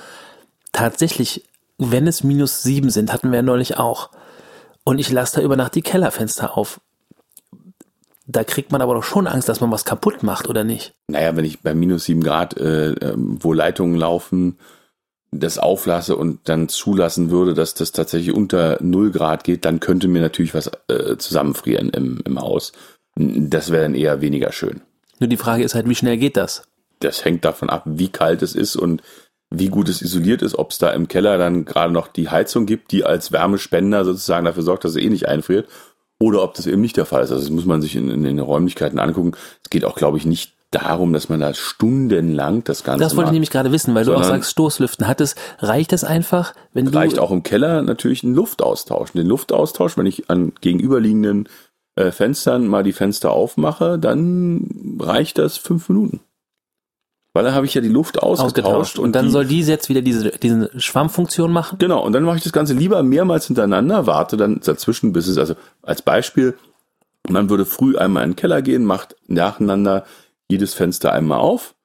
Tatsächlich 0.71 1.43
wenn 1.79 2.07
es 2.07 2.23
minus 2.23 2.61
sieben 2.61 2.89
sind, 2.89 3.11
hatten 3.11 3.31
wir 3.31 3.37
ja 3.37 3.41
neulich 3.41 3.77
auch. 3.77 4.09
Und 4.83 4.99
ich 4.99 5.09
lasse 5.09 5.37
da 5.37 5.41
über 5.41 5.55
Nacht 5.55 5.75
die 5.75 5.81
Kellerfenster 5.81 6.57
auf. 6.57 6.81
Da 8.31 8.43
kriegt 8.43 8.71
man 8.71 8.81
aber 8.83 8.93
doch 8.93 9.03
schon 9.03 9.25
Angst, 9.25 9.49
dass 9.49 9.59
man 9.59 9.71
was 9.71 9.85
kaputt 9.85 10.21
macht, 10.21 10.47
oder 10.47 10.63
nicht? 10.63 10.93
Naja, 11.07 11.35
wenn 11.35 11.45
ich 11.45 11.61
bei 11.61 11.73
minus 11.73 12.05
sieben 12.05 12.21
Grad, 12.23 12.55
äh, 12.57 12.91
ähm, 12.91 13.39
wo 13.41 13.53
Leitungen 13.53 13.95
laufen, 13.95 14.59
das 15.31 15.57
auflasse 15.57 16.15
und 16.15 16.41
dann 16.43 16.69
zulassen 16.69 17.31
würde, 17.31 17.55
dass 17.55 17.73
das 17.73 17.91
tatsächlich 17.91 18.35
unter 18.35 18.77
null 18.81 19.09
Grad 19.09 19.43
geht, 19.43 19.65
dann 19.65 19.79
könnte 19.79 20.07
mir 20.07 20.21
natürlich 20.21 20.53
was 20.53 20.69
äh, 20.89 21.17
zusammenfrieren 21.17 21.89
im, 21.89 22.21
im 22.23 22.39
Haus. 22.39 22.71
Das 23.15 23.71
wäre 23.71 23.81
dann 23.81 23.95
eher 23.95 24.21
weniger 24.21 24.51
schön. 24.51 24.81
Nur 25.19 25.27
die 25.27 25.37
Frage 25.37 25.63
ist 25.63 25.73
halt, 25.73 25.89
wie 25.89 25.95
schnell 25.95 26.17
geht 26.17 26.37
das? 26.37 26.67
Das 26.99 27.25
hängt 27.25 27.45
davon 27.45 27.71
ab, 27.71 27.81
wie 27.85 28.09
kalt 28.09 28.43
es 28.43 28.53
ist 28.53 28.75
und 28.75 29.01
wie 29.49 29.69
gut 29.69 29.89
es 29.89 30.03
isoliert 30.03 30.43
ist, 30.43 30.53
ob 30.53 30.69
es 30.69 30.77
da 30.77 30.91
im 30.91 31.07
Keller 31.07 31.39
dann 31.39 31.65
gerade 31.65 31.91
noch 31.91 32.07
die 32.07 32.29
Heizung 32.29 32.67
gibt, 32.67 32.91
die 32.91 33.05
als 33.05 33.31
Wärmespender 33.31 34.05
sozusagen 34.05 34.45
dafür 34.45 34.61
sorgt, 34.61 34.83
dass 34.83 34.91
es 34.91 35.01
eh 35.01 35.09
nicht 35.09 35.27
einfriert, 35.27 35.67
oder 36.19 36.43
ob 36.43 36.53
das 36.53 36.67
eben 36.67 36.81
nicht 36.81 36.97
der 36.97 37.05
Fall 37.05 37.23
ist. 37.23 37.31
Also 37.31 37.43
das 37.43 37.51
muss 37.51 37.65
man 37.65 37.81
sich 37.81 37.95
in, 37.95 38.09
in 38.09 38.23
den 38.23 38.39
Räumlichkeiten 38.39 38.99
angucken. 38.99 39.31
Es 39.63 39.69
geht 39.69 39.85
auch, 39.85 39.95
glaube 39.95 40.17
ich, 40.17 40.25
nicht 40.25 40.53
darum, 40.71 41.13
dass 41.13 41.29
man 41.29 41.39
da 41.39 41.53
stundenlang 41.53 42.63
das 42.63 42.83
Ganze 42.83 43.03
Das 43.03 43.13
wollte 43.13 43.27
macht, 43.27 43.31
ich 43.31 43.33
nämlich 43.33 43.49
gerade 43.49 43.71
wissen, 43.71 43.95
weil 43.95 44.05
du 44.05 44.13
auch 44.13 44.23
sagst, 44.23 44.51
Stoßlüften. 44.51 45.07
Hat 45.07 45.21
es, 45.21 45.35
reicht 45.59 45.93
es 45.93 46.03
einfach, 46.03 46.53
wenn 46.73 46.85
du... 46.85 46.93
Reicht 46.93 47.17
auch 47.17 47.31
im 47.31 47.41
Keller 47.41 47.81
natürlich 47.81 48.23
ein 48.23 48.35
Luftaustausch. 48.35 49.13
Den 49.13 49.25
Luftaustausch, 49.25 49.97
wenn 49.97 50.05
ich 50.05 50.29
an 50.29 50.51
gegenüberliegenden 50.61 51.49
äh, 51.95 52.11
Fenstern 52.11 52.67
mal 52.67 52.83
die 52.83 52.93
Fenster 52.93 53.31
aufmache, 53.31 53.97
dann 53.97 54.97
reicht 54.99 55.39
das 55.39 55.57
fünf 55.57 55.89
Minuten. 55.89 56.21
Weil 57.33 57.43
dann 57.43 57.53
habe 57.53 57.65
ich 57.65 57.75
ja 57.75 57.81
die 57.81 57.89
Luft 57.89 58.21
ausgetauscht. 58.21 58.59
ausgetauscht 58.59 58.99
und, 58.99 59.05
und, 59.05 59.15
dann 59.15 59.25
die, 59.25 59.31
soll 59.31 59.45
diese 59.45 59.71
jetzt 59.71 59.87
wieder 59.87 60.01
diese, 60.01 60.31
diese 60.31 60.71
Schwammfunktion 60.79 61.51
machen? 61.51 61.77
Genau, 61.77 62.03
und 62.03 62.13
dann 62.13 62.23
mache 62.23 62.37
ich 62.37 62.43
das 62.43 62.53
Ganze 62.53 62.73
lieber 62.73 63.03
mehrmals 63.03 63.45
hintereinander, 63.45 64.07
warte 64.07 64.35
dann 64.35 64.59
dazwischen, 64.61 65.13
bis 65.13 65.27
es, 65.27 65.37
also 65.37 65.55
als 65.83 66.01
Beispiel, 66.01 66.57
man 67.27 67.49
würde 67.49 67.65
früh 67.65 67.97
einmal 67.97 68.23
in 68.23 68.31
den 68.31 68.35
Keller 68.35 68.63
gehen, 68.63 68.83
macht 68.83 69.15
nacheinander 69.27 70.05
jedes 70.49 70.73
Fenster 70.73 71.13
einmal 71.13 71.39
auf, 71.39 71.75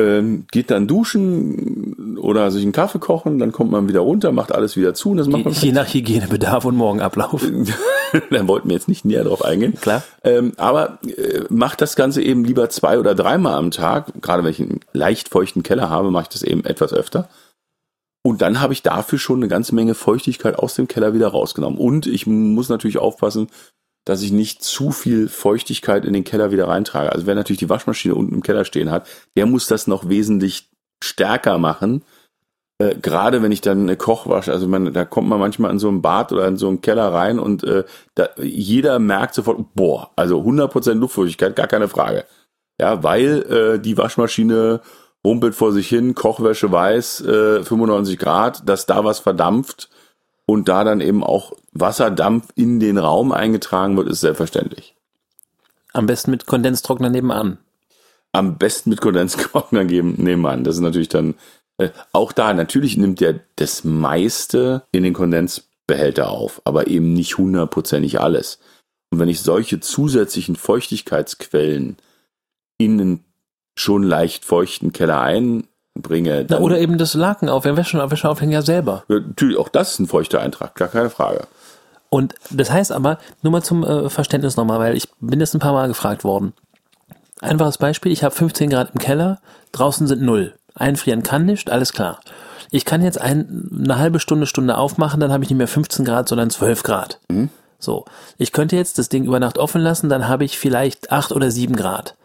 ähm, 0.00 0.46
geht 0.50 0.70
dann 0.70 0.88
duschen 0.88 2.16
oder 2.18 2.50
sich 2.50 2.62
einen 2.62 2.72
Kaffee 2.72 2.98
kochen, 2.98 3.38
dann 3.38 3.52
kommt 3.52 3.70
man 3.70 3.88
wieder 3.88 4.00
runter, 4.00 4.32
macht 4.32 4.52
alles 4.52 4.76
wieder 4.76 4.94
zu. 4.94 5.10
Und 5.10 5.18
das 5.18 5.28
macht 5.28 5.44
man 5.44 5.54
je, 5.54 5.66
je 5.68 5.72
nach 5.72 5.92
Hygienebedarf 5.92 6.64
und 6.64 6.76
Morgenablauf. 6.76 7.46
dann 8.30 8.48
wollten 8.48 8.68
wir 8.68 8.74
jetzt 8.74 8.88
nicht 8.88 9.04
näher 9.04 9.24
drauf 9.24 9.44
eingehen. 9.44 9.74
Klar. 9.80 10.02
Ähm, 10.24 10.52
aber 10.56 10.98
äh, 11.04 11.44
macht 11.48 11.80
das 11.80 11.94
Ganze 11.94 12.22
eben 12.22 12.44
lieber 12.44 12.68
zwei 12.70 12.98
oder 12.98 13.14
dreimal 13.14 13.54
am 13.54 13.70
Tag. 13.70 14.12
Gerade 14.20 14.42
wenn 14.42 14.50
ich 14.50 14.60
einen 14.60 14.80
leicht 14.92 15.28
feuchten 15.28 15.62
Keller 15.62 15.90
habe, 15.90 16.10
mache 16.10 16.24
ich 16.24 16.28
das 16.30 16.42
eben 16.42 16.64
etwas 16.64 16.92
öfter. 16.92 17.28
Und 18.26 18.40
dann 18.40 18.60
habe 18.60 18.72
ich 18.72 18.82
dafür 18.82 19.18
schon 19.18 19.40
eine 19.40 19.48
ganze 19.48 19.74
Menge 19.74 19.94
Feuchtigkeit 19.94 20.58
aus 20.58 20.74
dem 20.74 20.88
Keller 20.88 21.14
wieder 21.14 21.28
rausgenommen. 21.28 21.78
Und 21.78 22.06
ich 22.06 22.26
muss 22.26 22.68
natürlich 22.68 22.98
aufpassen, 22.98 23.48
dass 24.04 24.22
ich 24.22 24.32
nicht 24.32 24.62
zu 24.62 24.90
viel 24.90 25.28
Feuchtigkeit 25.28 26.04
in 26.04 26.12
den 26.12 26.24
Keller 26.24 26.50
wieder 26.50 26.68
reintrage. 26.68 27.12
Also 27.12 27.26
wer 27.26 27.34
natürlich 27.34 27.60
die 27.60 27.70
Waschmaschine 27.70 28.14
unten 28.14 28.34
im 28.34 28.42
Keller 28.42 28.64
stehen 28.64 28.90
hat, 28.90 29.06
der 29.36 29.46
muss 29.46 29.66
das 29.66 29.86
noch 29.86 30.08
wesentlich 30.08 30.68
stärker 31.02 31.58
machen. 31.58 32.04
Äh, 32.78 32.96
Gerade 32.96 33.42
wenn 33.42 33.52
ich 33.52 33.60
dann 33.60 33.82
eine 33.82 33.96
Kochwasche, 33.96 34.52
also 34.52 34.68
man, 34.68 34.92
da 34.92 35.04
kommt 35.04 35.28
man 35.28 35.40
manchmal 35.40 35.70
in 35.70 35.78
so 35.78 35.88
ein 35.88 36.02
Bad 36.02 36.32
oder 36.32 36.46
in 36.46 36.56
so 36.56 36.68
einen 36.68 36.80
Keller 36.80 37.12
rein 37.12 37.38
und 37.38 37.64
äh, 37.64 37.84
da, 38.14 38.28
jeder 38.40 38.98
merkt 38.98 39.34
sofort, 39.34 39.74
boah, 39.74 40.10
also 40.16 40.40
100% 40.40 40.94
Luftfeuchtigkeit, 40.94 41.56
gar 41.56 41.68
keine 41.68 41.88
Frage. 41.88 42.24
Ja, 42.80 43.02
weil 43.02 43.42
äh, 43.42 43.78
die 43.80 43.96
Waschmaschine 43.96 44.80
rumpelt 45.24 45.54
vor 45.54 45.72
sich 45.72 45.88
hin, 45.88 46.14
Kochwäsche 46.14 46.70
weiß, 46.70 47.20
äh, 47.22 47.64
95 47.64 48.18
Grad, 48.18 48.68
dass 48.68 48.86
da 48.86 49.04
was 49.04 49.20
verdampft 49.20 49.88
und 50.46 50.68
da 50.68 50.84
dann 50.84 51.00
eben 51.00 51.24
auch 51.24 51.52
Wasserdampf 51.72 52.48
in 52.54 52.80
den 52.80 52.98
Raum 52.98 53.32
eingetragen 53.32 53.96
wird, 53.96 54.08
ist 54.08 54.20
selbstverständlich. 54.20 54.94
Am 55.92 56.06
besten 56.06 56.30
mit 56.30 56.46
Kondenstrockner 56.46 57.08
nebenan. 57.08 57.58
Am 58.32 58.58
besten 58.58 58.90
mit 58.90 59.00
Kondenstrockner 59.00 59.84
geben, 59.84 60.14
nebenan. 60.18 60.64
Das 60.64 60.74
ist 60.76 60.80
natürlich 60.80 61.08
dann 61.08 61.34
äh, 61.78 61.90
auch 62.12 62.32
da. 62.32 62.52
Natürlich 62.52 62.96
nimmt 62.96 63.20
der 63.20 63.40
das 63.56 63.84
meiste 63.84 64.82
in 64.92 65.04
den 65.04 65.14
Kondensbehälter 65.14 66.30
auf, 66.30 66.60
aber 66.64 66.88
eben 66.88 67.12
nicht 67.12 67.38
hundertprozentig 67.38 68.20
alles. 68.20 68.58
Und 69.10 69.20
wenn 69.20 69.28
ich 69.28 69.40
solche 69.40 69.80
zusätzlichen 69.80 70.56
Feuchtigkeitsquellen 70.56 71.96
in 72.78 73.00
einen 73.00 73.24
schon 73.76 74.02
leicht 74.02 74.44
feuchten 74.44 74.92
Keller 74.92 75.20
ein 75.20 75.68
bringe. 75.94 76.46
Na, 76.48 76.58
oder 76.58 76.78
eben 76.78 76.98
das 76.98 77.14
Laken 77.14 77.48
auf, 77.48 77.62
der 77.62 77.76
Wäsche, 77.76 78.10
Wäscheaufhänger 78.10 78.62
selber. 78.62 79.04
Ja, 79.08 79.20
natürlich, 79.20 79.58
auch 79.58 79.68
das 79.68 79.92
ist 79.92 80.00
ein 80.00 80.06
feuchter 80.06 80.40
Eintrag, 80.40 80.74
gar 80.74 80.88
keine 80.88 81.10
Frage. 81.10 81.46
Und 82.10 82.34
das 82.50 82.70
heißt 82.70 82.92
aber, 82.92 83.18
nur 83.42 83.52
mal 83.52 83.62
zum 83.62 83.82
äh, 83.84 84.08
Verständnis 84.08 84.56
nochmal, 84.56 84.78
weil 84.78 84.96
ich 84.96 85.08
bin 85.20 85.40
jetzt 85.40 85.54
ein 85.54 85.60
paar 85.60 85.72
Mal 85.72 85.88
gefragt 85.88 86.24
worden. 86.24 86.52
Einfaches 87.40 87.78
Beispiel, 87.78 88.12
ich 88.12 88.22
habe 88.22 88.34
15 88.34 88.70
Grad 88.70 88.90
im 88.94 89.00
Keller, 89.00 89.40
draußen 89.72 90.06
sind 90.06 90.22
null. 90.22 90.54
Einfrieren 90.74 91.22
kann 91.22 91.44
nicht, 91.44 91.70
alles 91.70 91.92
klar. 91.92 92.20
Ich 92.70 92.84
kann 92.84 93.02
jetzt 93.02 93.20
ein, 93.20 93.70
eine 93.84 93.98
halbe 93.98 94.20
Stunde, 94.20 94.46
Stunde 94.46 94.76
aufmachen, 94.76 95.20
dann 95.20 95.32
habe 95.32 95.44
ich 95.44 95.50
nicht 95.50 95.58
mehr 95.58 95.68
15 95.68 96.04
Grad, 96.04 96.28
sondern 96.28 96.50
12 96.50 96.82
Grad. 96.82 97.20
Mhm. 97.28 97.50
So. 97.78 98.04
Ich 98.38 98.52
könnte 98.52 98.76
jetzt 98.76 98.98
das 98.98 99.08
Ding 99.08 99.24
über 99.24 99.40
Nacht 99.40 99.58
offen 99.58 99.80
lassen, 99.80 100.08
dann 100.08 100.26
habe 100.26 100.44
ich 100.44 100.58
vielleicht 100.58 101.12
8 101.12 101.32
oder 101.32 101.50
7 101.50 101.76
Grad. 101.76 102.16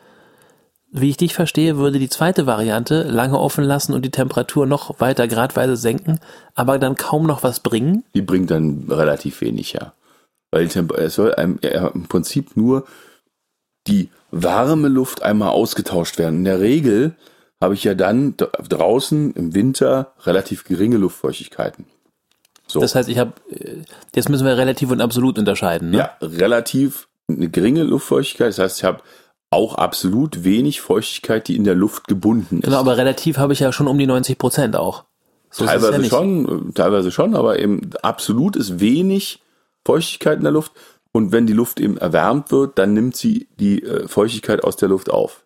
Wie 0.91 1.09
ich 1.09 1.17
dich 1.17 1.35
verstehe, 1.35 1.77
würde 1.77 1.99
die 1.99 2.09
zweite 2.09 2.47
Variante 2.47 3.03
lange 3.03 3.39
offen 3.39 3.63
lassen 3.63 3.93
und 3.93 4.03
die 4.03 4.11
Temperatur 4.11 4.65
noch 4.65 4.99
weiter 4.99 5.27
gradweise 5.27 5.77
senken, 5.77 6.19
aber 6.55 6.79
dann 6.79 6.95
kaum 6.95 7.27
noch 7.27 7.43
was 7.43 7.59
bringen? 7.59 8.03
Die 8.15 8.23
bringt 8.23 8.49
dann 8.49 8.85
relativ 8.89 9.41
wenig, 9.41 9.73
ja. 9.73 9.93
Weil 10.51 10.65
es 10.65 11.13
soll 11.13 11.35
einem, 11.35 11.59
im 11.61 12.07
Prinzip 12.07 12.57
nur 12.57 12.87
die 13.85 14.09
warme 14.31 14.87
Luft 14.87 15.21
einmal 15.21 15.49
ausgetauscht 15.49 16.17
werden. 16.17 16.39
In 16.39 16.45
der 16.45 16.59
Regel 16.59 17.15
habe 17.61 17.75
ich 17.75 17.83
ja 17.83 17.93
dann 17.93 18.35
draußen 18.37 19.33
im 19.33 19.53
Winter 19.53 20.13
relativ 20.23 20.63
geringe 20.63 20.97
Luftfeuchtigkeiten. 20.97 21.85
So. 22.65 22.79
Das 22.79 22.95
heißt, 22.95 23.09
ich 23.09 23.17
habe, 23.17 23.33
jetzt 24.15 24.29
müssen 24.29 24.45
wir 24.45 24.57
relativ 24.57 24.91
und 24.91 25.01
absolut 25.01 25.37
unterscheiden. 25.37 25.91
Ne? 25.91 25.97
Ja, 25.97 26.17
relativ 26.21 27.07
eine 27.27 27.49
geringe 27.49 27.83
Luftfeuchtigkeit. 27.83 28.49
Das 28.49 28.59
heißt, 28.59 28.77
ich 28.79 28.83
habe 28.83 29.01
auch 29.51 29.75
absolut 29.75 30.43
wenig 30.43 30.81
Feuchtigkeit, 30.81 31.47
die 31.47 31.55
in 31.55 31.63
der 31.63 31.75
Luft 31.75 32.07
gebunden 32.07 32.59
ist. 32.59 32.65
Genau, 32.65 32.77
aber 32.77 32.97
relativ 32.97 33.37
habe 33.37 33.53
ich 33.53 33.59
ja 33.59 33.71
schon 33.71 33.87
um 33.87 33.97
die 33.97 34.05
90 34.07 34.37
Prozent 34.37 34.75
auch. 34.75 35.05
So 35.49 35.65
teilweise 35.65 36.01
ja 36.03 36.09
schon, 36.09 36.73
teilweise 36.75 37.11
schon, 37.11 37.35
aber 37.35 37.57
eben 37.59 37.89
absolut 38.03 38.55
ist 38.55 38.79
wenig 38.79 39.41
Feuchtigkeit 39.83 40.37
in 40.37 40.43
der 40.43 40.51
Luft. 40.51 40.73
Und 41.11 41.31
wenn 41.31 41.47
die 41.47 41.53
Luft 41.53 41.79
eben 41.79 41.97
erwärmt 41.97 42.51
wird, 42.51 42.77
dann 42.77 42.93
nimmt 42.93 43.15
sie 43.15 43.47
die 43.59 43.81
äh, 43.81 44.07
Feuchtigkeit 44.07 44.63
aus 44.63 44.75
der 44.75 44.89
Luft 44.89 45.09
auf. 45.09 45.43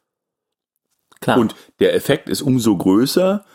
Klar. 1.21 1.37
Und 1.37 1.55
der 1.79 1.95
Effekt 1.95 2.27
ist 2.27 2.41
umso 2.41 2.75
größer, 2.75 3.45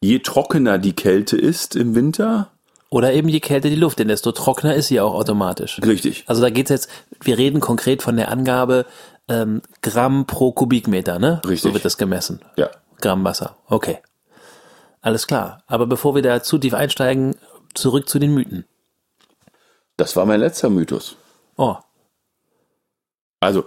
je 0.00 0.20
trockener 0.20 0.78
die 0.78 0.94
Kälte 0.94 1.36
ist 1.36 1.76
im 1.76 1.94
Winter. 1.94 2.52
Oder 2.88 3.12
eben 3.12 3.28
je 3.28 3.40
kälter 3.40 3.68
die 3.68 3.76
Luft, 3.76 3.98
denn 3.98 4.08
desto 4.08 4.32
trockener 4.32 4.74
ist 4.74 4.88
sie 4.88 4.98
auch 4.98 5.12
automatisch. 5.12 5.78
Richtig. 5.84 6.24
Also 6.26 6.40
da 6.40 6.48
geht's 6.48 6.70
jetzt, 6.70 6.88
wir 7.20 7.36
reden 7.36 7.60
konkret 7.60 8.00
von 8.00 8.16
der 8.16 8.30
Angabe 8.30 8.86
ähm, 9.28 9.62
Gramm 9.82 10.26
pro 10.26 10.52
Kubikmeter, 10.52 11.18
ne? 11.18 11.40
Richtig. 11.44 11.62
So 11.62 11.74
wird 11.74 11.84
das 11.84 11.98
gemessen. 11.98 12.40
Ja. 12.56 12.70
Gramm 13.00 13.24
Wasser. 13.24 13.56
Okay. 13.66 13.98
Alles 15.00 15.26
klar. 15.26 15.62
Aber 15.66 15.86
bevor 15.86 16.14
wir 16.14 16.22
da 16.22 16.42
zu 16.42 16.58
tief 16.58 16.74
einsteigen, 16.74 17.36
zurück 17.74 18.08
zu 18.08 18.18
den 18.18 18.34
Mythen. 18.34 18.64
Das 19.96 20.16
war 20.16 20.26
mein 20.26 20.40
letzter 20.40 20.70
Mythos. 20.70 21.16
Oh. 21.56 21.76
Also, 23.40 23.64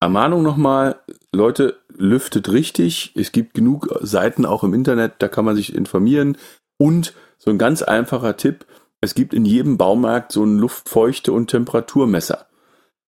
Ermahnung 0.00 0.42
nochmal, 0.42 1.00
Leute, 1.32 1.78
lüftet 1.88 2.50
richtig. 2.50 3.12
Es 3.14 3.32
gibt 3.32 3.54
genug 3.54 3.88
Seiten 4.00 4.44
auch 4.44 4.62
im 4.62 4.74
Internet, 4.74 5.14
da 5.18 5.28
kann 5.28 5.44
man 5.44 5.56
sich 5.56 5.74
informieren. 5.74 6.36
Und 6.78 7.14
so 7.38 7.50
ein 7.50 7.58
ganz 7.58 7.82
einfacher 7.82 8.36
Tipp, 8.36 8.66
es 9.00 9.14
gibt 9.14 9.32
in 9.32 9.44
jedem 9.44 9.78
Baumarkt 9.78 10.32
so 10.32 10.44
ein 10.44 10.58
Luftfeuchte- 10.58 11.32
und 11.32 11.48
Temperaturmesser. 11.48 12.46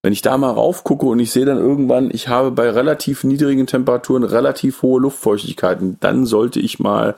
Wenn 0.02 0.12
ich 0.12 0.22
da 0.22 0.38
mal 0.38 0.50
raufgucke 0.50 1.06
und 1.06 1.18
ich 1.18 1.32
sehe 1.32 1.44
dann 1.44 1.58
irgendwann, 1.58 2.10
ich 2.12 2.28
habe 2.28 2.50
bei 2.50 2.70
relativ 2.70 3.24
niedrigen 3.24 3.66
Temperaturen 3.66 4.22
relativ 4.22 4.82
hohe 4.82 5.00
Luftfeuchtigkeiten, 5.00 5.98
dann 6.00 6.24
sollte 6.24 6.60
ich 6.60 6.78
mal 6.78 7.16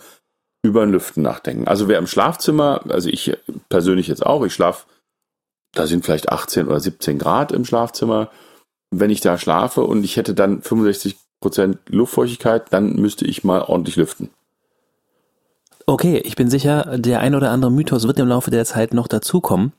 über 0.62 0.82
ein 0.82 0.90
Lüften 0.90 1.22
nachdenken. 1.22 1.68
Also 1.68 1.88
wer 1.88 1.98
im 1.98 2.06
Schlafzimmer, 2.06 2.80
also 2.88 3.08
ich 3.08 3.36
persönlich 3.68 4.08
jetzt 4.08 4.24
auch, 4.24 4.44
ich 4.44 4.54
schlafe, 4.54 4.86
da 5.72 5.86
sind 5.86 6.04
vielleicht 6.04 6.30
18 6.30 6.66
oder 6.66 6.80
17 6.80 7.18
Grad 7.18 7.52
im 7.52 7.64
Schlafzimmer. 7.64 8.30
Wenn 8.90 9.10
ich 9.10 9.20
da 9.20 9.38
schlafe 9.38 9.82
und 9.82 10.02
ich 10.02 10.16
hätte 10.16 10.34
dann 10.34 10.62
65 10.62 11.16
Prozent 11.40 11.78
Luftfeuchtigkeit, 11.88 12.72
dann 12.72 12.96
müsste 12.96 13.24
ich 13.24 13.44
mal 13.44 13.62
ordentlich 13.62 13.96
lüften. 13.96 14.30
Okay, 15.86 16.18
ich 16.18 16.36
bin 16.36 16.50
sicher, 16.50 16.98
der 16.98 17.20
ein 17.20 17.34
oder 17.34 17.50
andere 17.50 17.70
Mythos 17.70 18.06
wird 18.06 18.18
im 18.18 18.28
Laufe 18.28 18.50
der 18.50 18.64
Zeit 18.64 18.94
noch 18.94 19.08
dazukommen. 19.08 19.72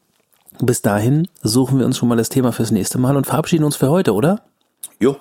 Bis 0.61 0.83
dahin 0.83 1.27
suchen 1.41 1.79
wir 1.79 1.85
uns 1.87 1.97
schon 1.97 2.07
mal 2.07 2.17
das 2.17 2.29
Thema 2.29 2.51
fürs 2.51 2.69
nächste 2.69 2.99
Mal 2.99 3.17
und 3.17 3.25
verabschieden 3.25 3.63
uns 3.63 3.75
für 3.75 3.89
heute, 3.89 4.13
oder? 4.13 4.41
Jo. 4.99 5.17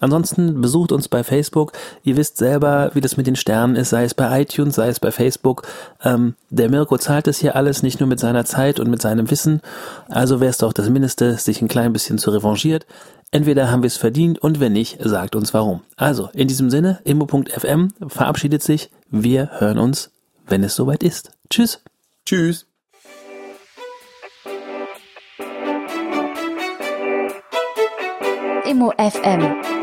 Ansonsten 0.00 0.60
besucht 0.60 0.92
uns 0.92 1.08
bei 1.08 1.22
Facebook. 1.22 1.72
Ihr 2.02 2.16
wisst 2.16 2.38
selber, 2.38 2.90
wie 2.94 3.02
das 3.02 3.16
mit 3.16 3.26
den 3.26 3.36
Sternen 3.36 3.76
ist, 3.76 3.90
sei 3.90 4.04
es 4.04 4.14
bei 4.14 4.40
iTunes, 4.40 4.74
sei 4.74 4.88
es 4.88 4.98
bei 4.98 5.12
Facebook. 5.12 5.68
Ähm, 6.02 6.34
der 6.48 6.70
Mirko 6.70 6.96
zahlt 6.96 7.28
es 7.28 7.38
hier 7.38 7.54
alles, 7.54 7.82
nicht 7.82 8.00
nur 8.00 8.08
mit 8.08 8.18
seiner 8.18 8.44
Zeit 8.46 8.80
und 8.80 8.90
mit 8.90 9.02
seinem 9.02 9.30
Wissen. 9.30 9.60
Also 10.08 10.40
wäre 10.40 10.50
es 10.50 10.58
doch 10.58 10.72
das 10.72 10.88
Mindeste, 10.88 11.36
sich 11.36 11.60
ein 11.60 11.68
klein 11.68 11.92
bisschen 11.92 12.18
zu 12.18 12.30
revanchiert. 12.30 12.86
Entweder 13.30 13.70
haben 13.70 13.82
wir 13.82 13.88
es 13.88 13.98
verdient 13.98 14.38
und 14.38 14.58
wenn 14.58 14.72
nicht, 14.72 14.98
sagt 15.04 15.36
uns 15.36 15.54
warum. 15.54 15.82
Also, 15.96 16.30
in 16.32 16.48
diesem 16.48 16.70
Sinne, 16.70 16.98
immo.fm 17.04 17.92
verabschiedet 18.08 18.62
sich. 18.62 18.90
Wir 19.08 19.50
hören 19.58 19.78
uns, 19.78 20.10
wenn 20.48 20.64
es 20.64 20.74
soweit 20.74 21.04
ist. 21.04 21.30
Tschüss. 21.48 21.82
Tschüss. 22.24 22.69
Immo 28.70 28.92
FM 28.98 29.79